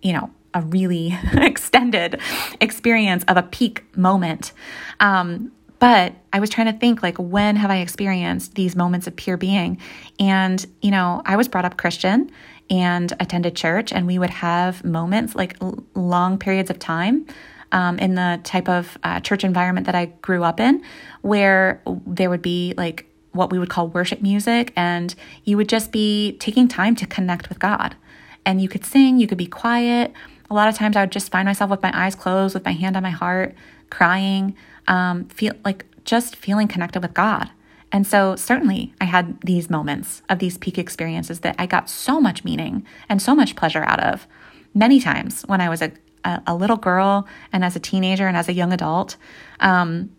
[0.00, 2.20] you know, a really extended
[2.60, 4.52] experience of a peak moment.
[5.00, 5.50] Um,
[5.80, 9.36] but I was trying to think like when have I experienced these moments of pure
[9.36, 9.78] being?
[10.20, 12.30] And you know, I was brought up Christian
[12.70, 15.56] and attended church and we would have moments like
[15.96, 17.26] long periods of time
[17.72, 20.84] um, in the type of uh, church environment that I grew up in,
[21.22, 25.14] where there would be like what we would call worship music, and
[25.44, 27.96] you would just be taking time to connect with God.
[28.44, 30.12] And you could sing, you could be quiet.
[30.50, 32.72] A lot of times I would just find myself with my eyes closed, with my
[32.72, 33.54] hand on my heart,
[33.90, 34.54] crying,
[34.88, 37.50] um, feel like just feeling connected with God.
[37.92, 42.20] And so, certainly, I had these moments of these peak experiences that I got so
[42.20, 44.26] much meaning and so much pleasure out of
[44.74, 45.92] many times when I was a,
[46.24, 49.16] a, little girl and as a teenager and as a young adult.
[49.60, 50.10] Um,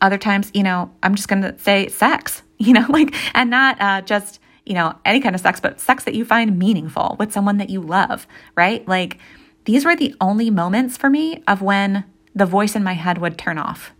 [0.00, 3.80] other times, you know, I'm just going to say sex, you know, like, and not
[3.80, 7.32] uh, just, you know, any kind of sex, but sex that you find meaningful with
[7.32, 8.26] someone that you love,
[8.56, 8.86] right?
[8.86, 9.18] Like,
[9.64, 13.36] these were the only moments for me of when the voice in my head would
[13.36, 13.92] turn off.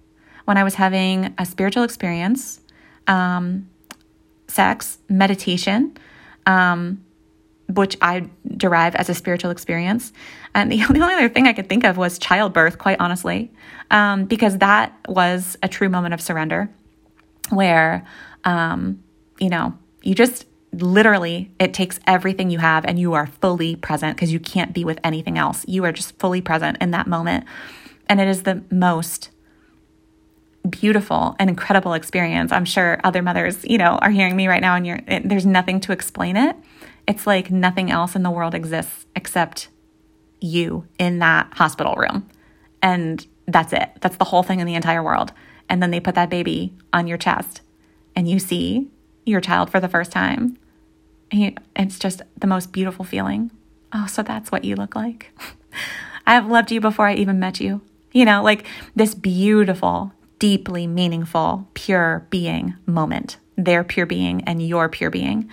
[0.44, 2.61] When I was having a spiritual experience
[3.07, 3.68] um,
[4.48, 5.96] sex, meditation,
[6.46, 7.05] um,
[7.74, 10.12] which I derive as a spiritual experience.
[10.54, 13.50] And the only other thing I could think of was childbirth, quite honestly,
[13.90, 16.70] um, because that was a true moment of surrender
[17.50, 18.06] where,
[18.44, 19.02] um,
[19.38, 24.16] you know, you just literally, it takes everything you have and you are fully present
[24.16, 25.64] because you can't be with anything else.
[25.66, 27.44] You are just fully present in that moment.
[28.08, 29.30] And it is the most
[30.68, 32.52] beautiful and incredible experience.
[32.52, 35.46] I'm sure other mothers, you know, are hearing me right now and you're it, there's
[35.46, 36.56] nothing to explain it.
[37.11, 39.68] It's like nothing else in the world exists except
[40.40, 42.28] you in that hospital room.
[42.82, 43.90] And that's it.
[44.00, 45.32] That's the whole thing in the entire world.
[45.68, 47.62] And then they put that baby on your chest
[48.14, 48.88] and you see
[49.26, 50.56] your child for the first time.
[51.32, 53.50] It's just the most beautiful feeling.
[53.92, 55.32] Oh, so that's what you look like.
[56.28, 57.80] I've loved you before I even met you.
[58.12, 64.88] You know, like this beautiful, deeply meaningful, pure being moment, their pure being and your
[64.88, 65.50] pure being.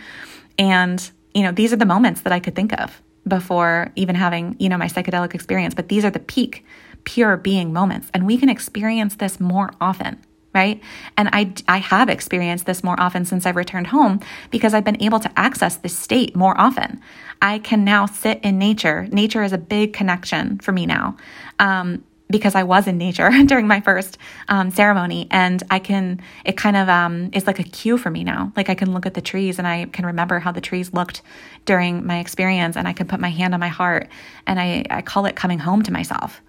[0.59, 4.55] And, you know, these are the moments that I could think of before even having,
[4.59, 6.65] you know, my psychedelic experience, but these are the peak
[7.03, 8.09] pure being moments.
[8.13, 10.23] And we can experience this more often
[10.53, 10.81] right?
[11.17, 14.19] And I, I have experienced this more often since I've returned home
[14.49, 16.99] because I've been able to access this state more often.
[17.43, 19.07] I can now sit in nature.
[19.11, 21.15] Nature is a big connection for me now.
[21.59, 24.17] Um, because I was in nature during my first
[24.47, 28.23] um, ceremony, and I can, it kind of um, is like a cue for me
[28.23, 28.51] now.
[28.55, 31.21] Like I can look at the trees and I can remember how the trees looked
[31.65, 34.09] during my experience, and I can put my hand on my heart,
[34.45, 36.41] and I, I call it coming home to myself.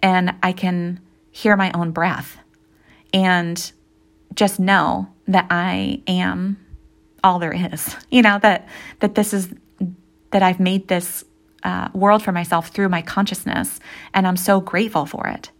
[0.00, 1.00] And I can
[1.30, 2.38] hear my own breath
[3.12, 3.72] and
[4.34, 6.58] just know that I am
[7.22, 7.96] all there is.
[8.10, 8.68] You know, that,
[9.00, 9.48] that this is,
[10.30, 11.24] that I've made this
[11.62, 13.80] uh, world for myself through my consciousness,
[14.14, 15.50] and I'm so grateful for it.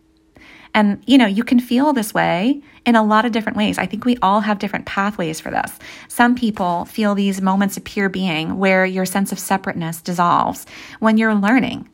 [0.75, 3.79] And, you know, you can feel this way in a lot of different ways.
[3.79, 5.79] I think we all have different pathways for this.
[6.09, 10.67] Some people feel these moments of pure being where your sense of separateness dissolves
[11.01, 11.89] when you're learning.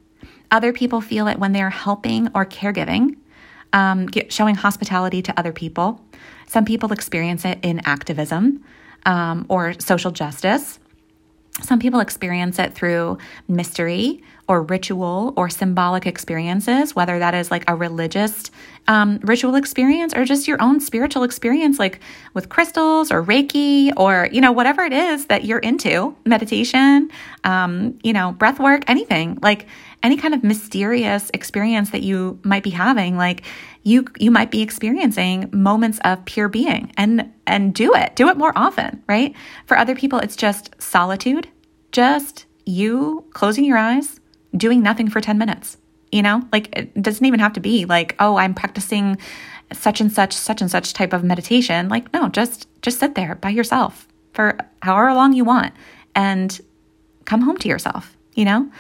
[0.51, 3.17] Other people feel it when they're helping or caregiving,
[3.73, 6.05] um, showing hospitality to other people.
[6.47, 8.65] Some people experience it in activism
[9.07, 10.79] um, or social justice.
[11.63, 17.65] Some people experience it through mystery or ritual or symbolic experiences, whether that is like
[17.69, 18.51] a religious
[18.89, 22.01] um, ritual experience or just your own spiritual experience, like
[22.35, 27.11] with crystals or Reiki or, you know, whatever it is that you're into, meditation,
[27.45, 29.67] um, you know, breath work, anything, like
[30.03, 33.43] any kind of mysterious experience that you might be having, like
[33.85, 38.17] you you might be experiencing moments of pure being and and do it.
[38.17, 39.35] Do it more often, right?
[39.67, 41.49] For other people it's just solitude,
[41.93, 44.21] just you closing your eyes,
[44.57, 45.77] doing nothing for 10 minutes.
[46.11, 49.19] You know, like it doesn't even have to be like, oh, I'm practicing
[49.73, 51.89] such and such, such and such type of meditation.
[51.89, 55.75] Like, no, just just sit there by yourself for however long you want
[56.15, 56.61] and
[57.25, 58.71] come home to yourself, you know?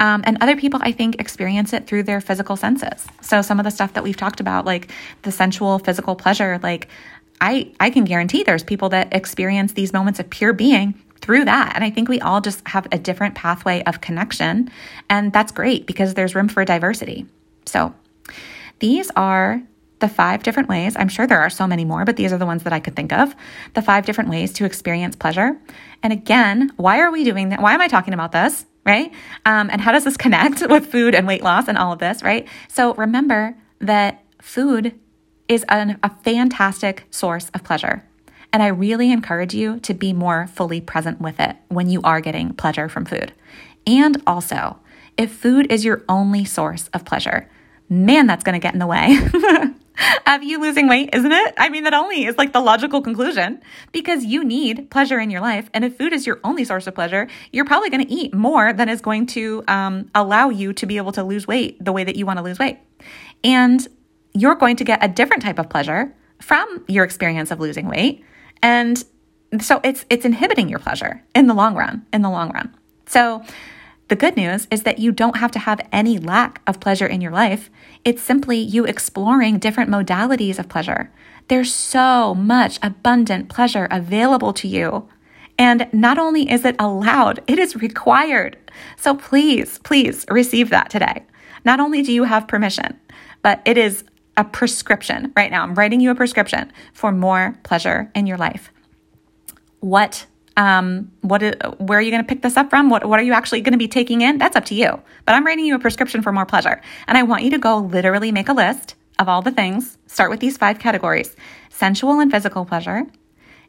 [0.00, 3.06] Um, and other people, I think, experience it through their physical senses.
[3.20, 4.90] So some of the stuff that we've talked about, like
[5.22, 6.88] the sensual physical pleasure, like
[7.40, 11.72] I, I can guarantee there's people that experience these moments of pure being through that.
[11.74, 14.70] And I think we all just have a different pathway of connection.
[15.10, 17.26] And that's great because there's room for diversity.
[17.66, 17.94] So
[18.78, 19.62] these are
[19.98, 20.96] the five different ways.
[20.96, 22.96] I'm sure there are so many more, but these are the ones that I could
[22.96, 23.34] think of.
[23.74, 25.60] The five different ways to experience pleasure.
[26.02, 27.60] And again, why are we doing that?
[27.60, 28.64] Why am I talking about this?
[28.84, 29.12] Right?
[29.44, 32.22] Um, and how does this connect with food and weight loss and all of this?
[32.22, 32.48] Right?
[32.68, 34.98] So remember that food
[35.48, 38.04] is an, a fantastic source of pleasure.
[38.52, 42.20] And I really encourage you to be more fully present with it when you are
[42.20, 43.32] getting pleasure from food.
[43.86, 44.78] And also,
[45.16, 47.48] if food is your only source of pleasure,
[47.88, 49.18] man, that's going to get in the way.
[50.26, 51.54] of you losing weight, isn't it?
[51.58, 53.60] I mean, that only is like the logical conclusion
[53.92, 55.68] because you need pleasure in your life.
[55.74, 58.72] And if food is your only source of pleasure, you're probably going to eat more
[58.72, 62.04] than is going to um, allow you to be able to lose weight the way
[62.04, 62.78] that you want to lose weight.
[63.44, 63.86] And
[64.32, 68.24] you're going to get a different type of pleasure from your experience of losing weight.
[68.62, 69.02] And
[69.60, 72.74] so it's it's inhibiting your pleasure in the long run, in the long run.
[73.06, 73.42] So
[74.10, 77.20] the good news is that you don't have to have any lack of pleasure in
[77.20, 77.70] your life.
[78.04, 81.12] It's simply you exploring different modalities of pleasure.
[81.46, 85.08] There's so much abundant pleasure available to you.
[85.56, 88.56] And not only is it allowed, it is required.
[88.96, 91.24] So please, please receive that today.
[91.64, 92.98] Not only do you have permission,
[93.42, 94.02] but it is
[94.36, 95.62] a prescription right now.
[95.62, 98.72] I'm writing you a prescription for more pleasure in your life.
[99.78, 100.26] What
[100.56, 102.90] um, what is, where are you going to pick this up from?
[102.90, 104.38] What, what are you actually going to be taking in?
[104.38, 105.00] That's up to you.
[105.24, 106.80] But I'm writing you a prescription for more pleasure.
[107.06, 109.98] And I want you to go literally make a list of all the things.
[110.06, 111.36] Start with these five categories
[111.70, 113.06] sensual and physical pleasure,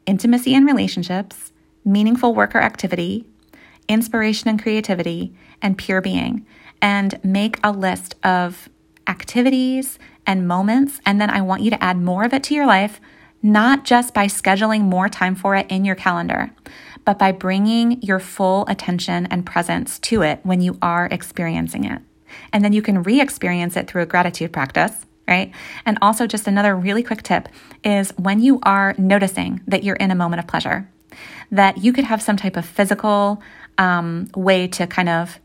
[0.04, 1.52] intimacy and relationships,
[1.84, 3.26] meaningful work or activity,
[3.88, 6.44] inspiration and creativity, and pure being.
[6.82, 8.68] And make a list of
[9.06, 11.00] activities and moments.
[11.06, 13.00] And then I want you to add more of it to your life
[13.42, 16.50] not just by scheduling more time for it in your calendar,
[17.04, 22.00] but by bringing your full attention and presence to it when you are experiencing it.
[22.52, 24.92] And then you can re experience it through a gratitude practice,
[25.28, 25.52] right?
[25.84, 27.48] And also, just another really quick tip
[27.84, 30.88] is when you are noticing that you're in a moment of pleasure,
[31.50, 33.42] that you could have some type of physical
[33.78, 35.38] um, way to kind of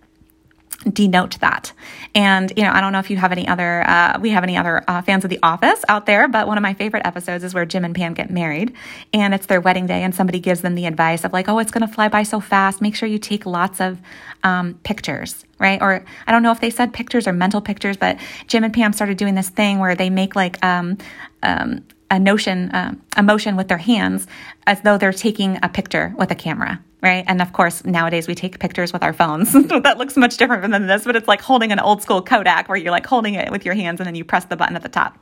[0.86, 1.73] denote that.
[2.13, 4.57] And, you know, I don't know if you have any other, uh, we have any
[4.57, 7.53] other uh, fans of The Office out there, but one of my favorite episodes is
[7.53, 8.73] where Jim and Pam get married
[9.13, 11.71] and it's their wedding day and somebody gives them the advice of like, oh, it's
[11.71, 12.82] going to fly by so fast.
[12.82, 13.99] Make sure you take lots of
[14.43, 15.82] um, pictures, right?
[15.82, 18.17] Or I don't know if they said pictures or mental pictures, but
[18.47, 20.97] Jim and Pam started doing this thing where they make like, um,
[21.43, 24.28] um, a notion, uh, a motion with their hands
[24.65, 27.24] as though they're taking a picture with a camera, right?
[27.28, 29.54] And of course, nowadays we take pictures with our phones.
[29.84, 32.78] that looks much different than this, but it's like holding an old school Kodak where
[32.78, 34.89] you're like holding it with your hands and then you press the button at the
[34.89, 35.18] top.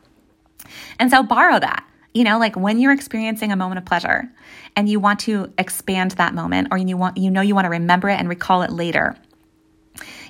[0.99, 1.85] And so borrow that.
[2.13, 4.31] You know, like when you're experiencing a moment of pleasure
[4.77, 7.69] and you want to expand that moment or you want you know you want to
[7.69, 9.17] remember it and recall it later.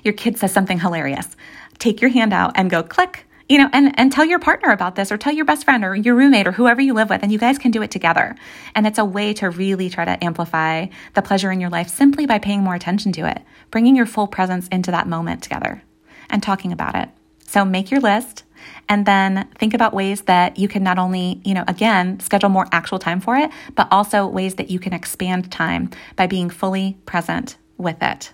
[0.02, 1.36] Your kid says something hilarious.
[1.78, 4.96] Take your hand out and go click you know, and, and tell your partner about
[4.96, 7.30] this or tell your best friend or your roommate or whoever you live with, and
[7.30, 8.34] you guys can do it together.
[8.74, 12.26] And it's a way to really try to amplify the pleasure in your life simply
[12.26, 15.82] by paying more attention to it, bringing your full presence into that moment together
[16.28, 17.08] and talking about it.
[17.46, 18.42] So make your list
[18.88, 22.66] and then think about ways that you can not only, you know, again, schedule more
[22.72, 26.98] actual time for it, but also ways that you can expand time by being fully
[27.06, 28.32] present with it.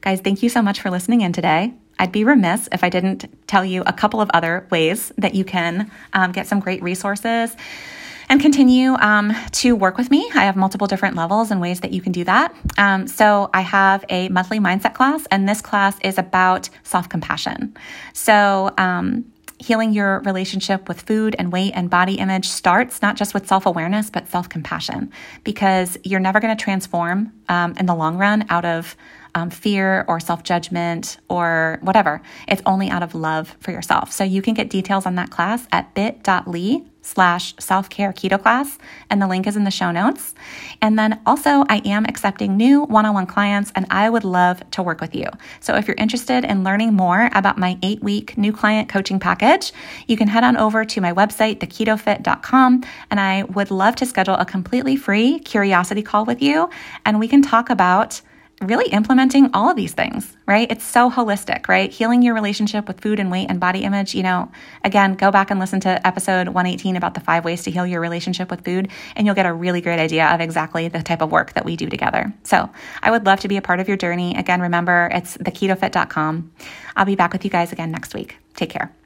[0.00, 1.74] Guys, thank you so much for listening in today.
[1.98, 5.44] I'd be remiss if I didn't tell you a couple of other ways that you
[5.44, 7.56] can um, get some great resources
[8.28, 10.28] and continue um, to work with me.
[10.34, 12.54] I have multiple different levels and ways that you can do that.
[12.76, 17.74] Um, so I have a monthly mindset class, and this class is about self compassion.
[18.12, 19.24] So, um,
[19.60, 23.66] healing your relationship with food and weight and body image starts not just with self
[23.66, 25.10] awareness, but self compassion,
[25.44, 28.96] because you're never going to transform um, in the long run out of
[29.34, 32.22] um, fear or self judgment or whatever.
[32.46, 34.12] It's only out of love for yourself.
[34.12, 38.78] So you can get details on that class at bit.ly slash self care keto class,
[39.08, 40.34] and the link is in the show notes.
[40.82, 44.68] And then also, I am accepting new one on one clients, and I would love
[44.72, 45.26] to work with you.
[45.60, 49.72] So if you're interested in learning more about my eight week new client coaching package,
[50.06, 54.34] you can head on over to my website, theketofit.com, and I would love to schedule
[54.34, 56.68] a completely free curiosity call with you,
[57.04, 58.20] and we can talk about
[58.60, 60.70] really implementing all of these things, right?
[60.70, 61.90] It's so holistic, right?
[61.90, 64.14] Healing your relationship with food and weight and body image.
[64.14, 64.50] You know,
[64.84, 68.00] again, go back and listen to episode 118 about the five ways to heal your
[68.00, 71.30] relationship with food, and you'll get a really great idea of exactly the type of
[71.30, 72.32] work that we do together.
[72.44, 72.68] So
[73.02, 74.36] I would love to be a part of your journey.
[74.36, 76.52] Again, remember, it's theketofit.com.
[76.96, 78.36] I'll be back with you guys again next week.
[78.54, 78.97] Take care.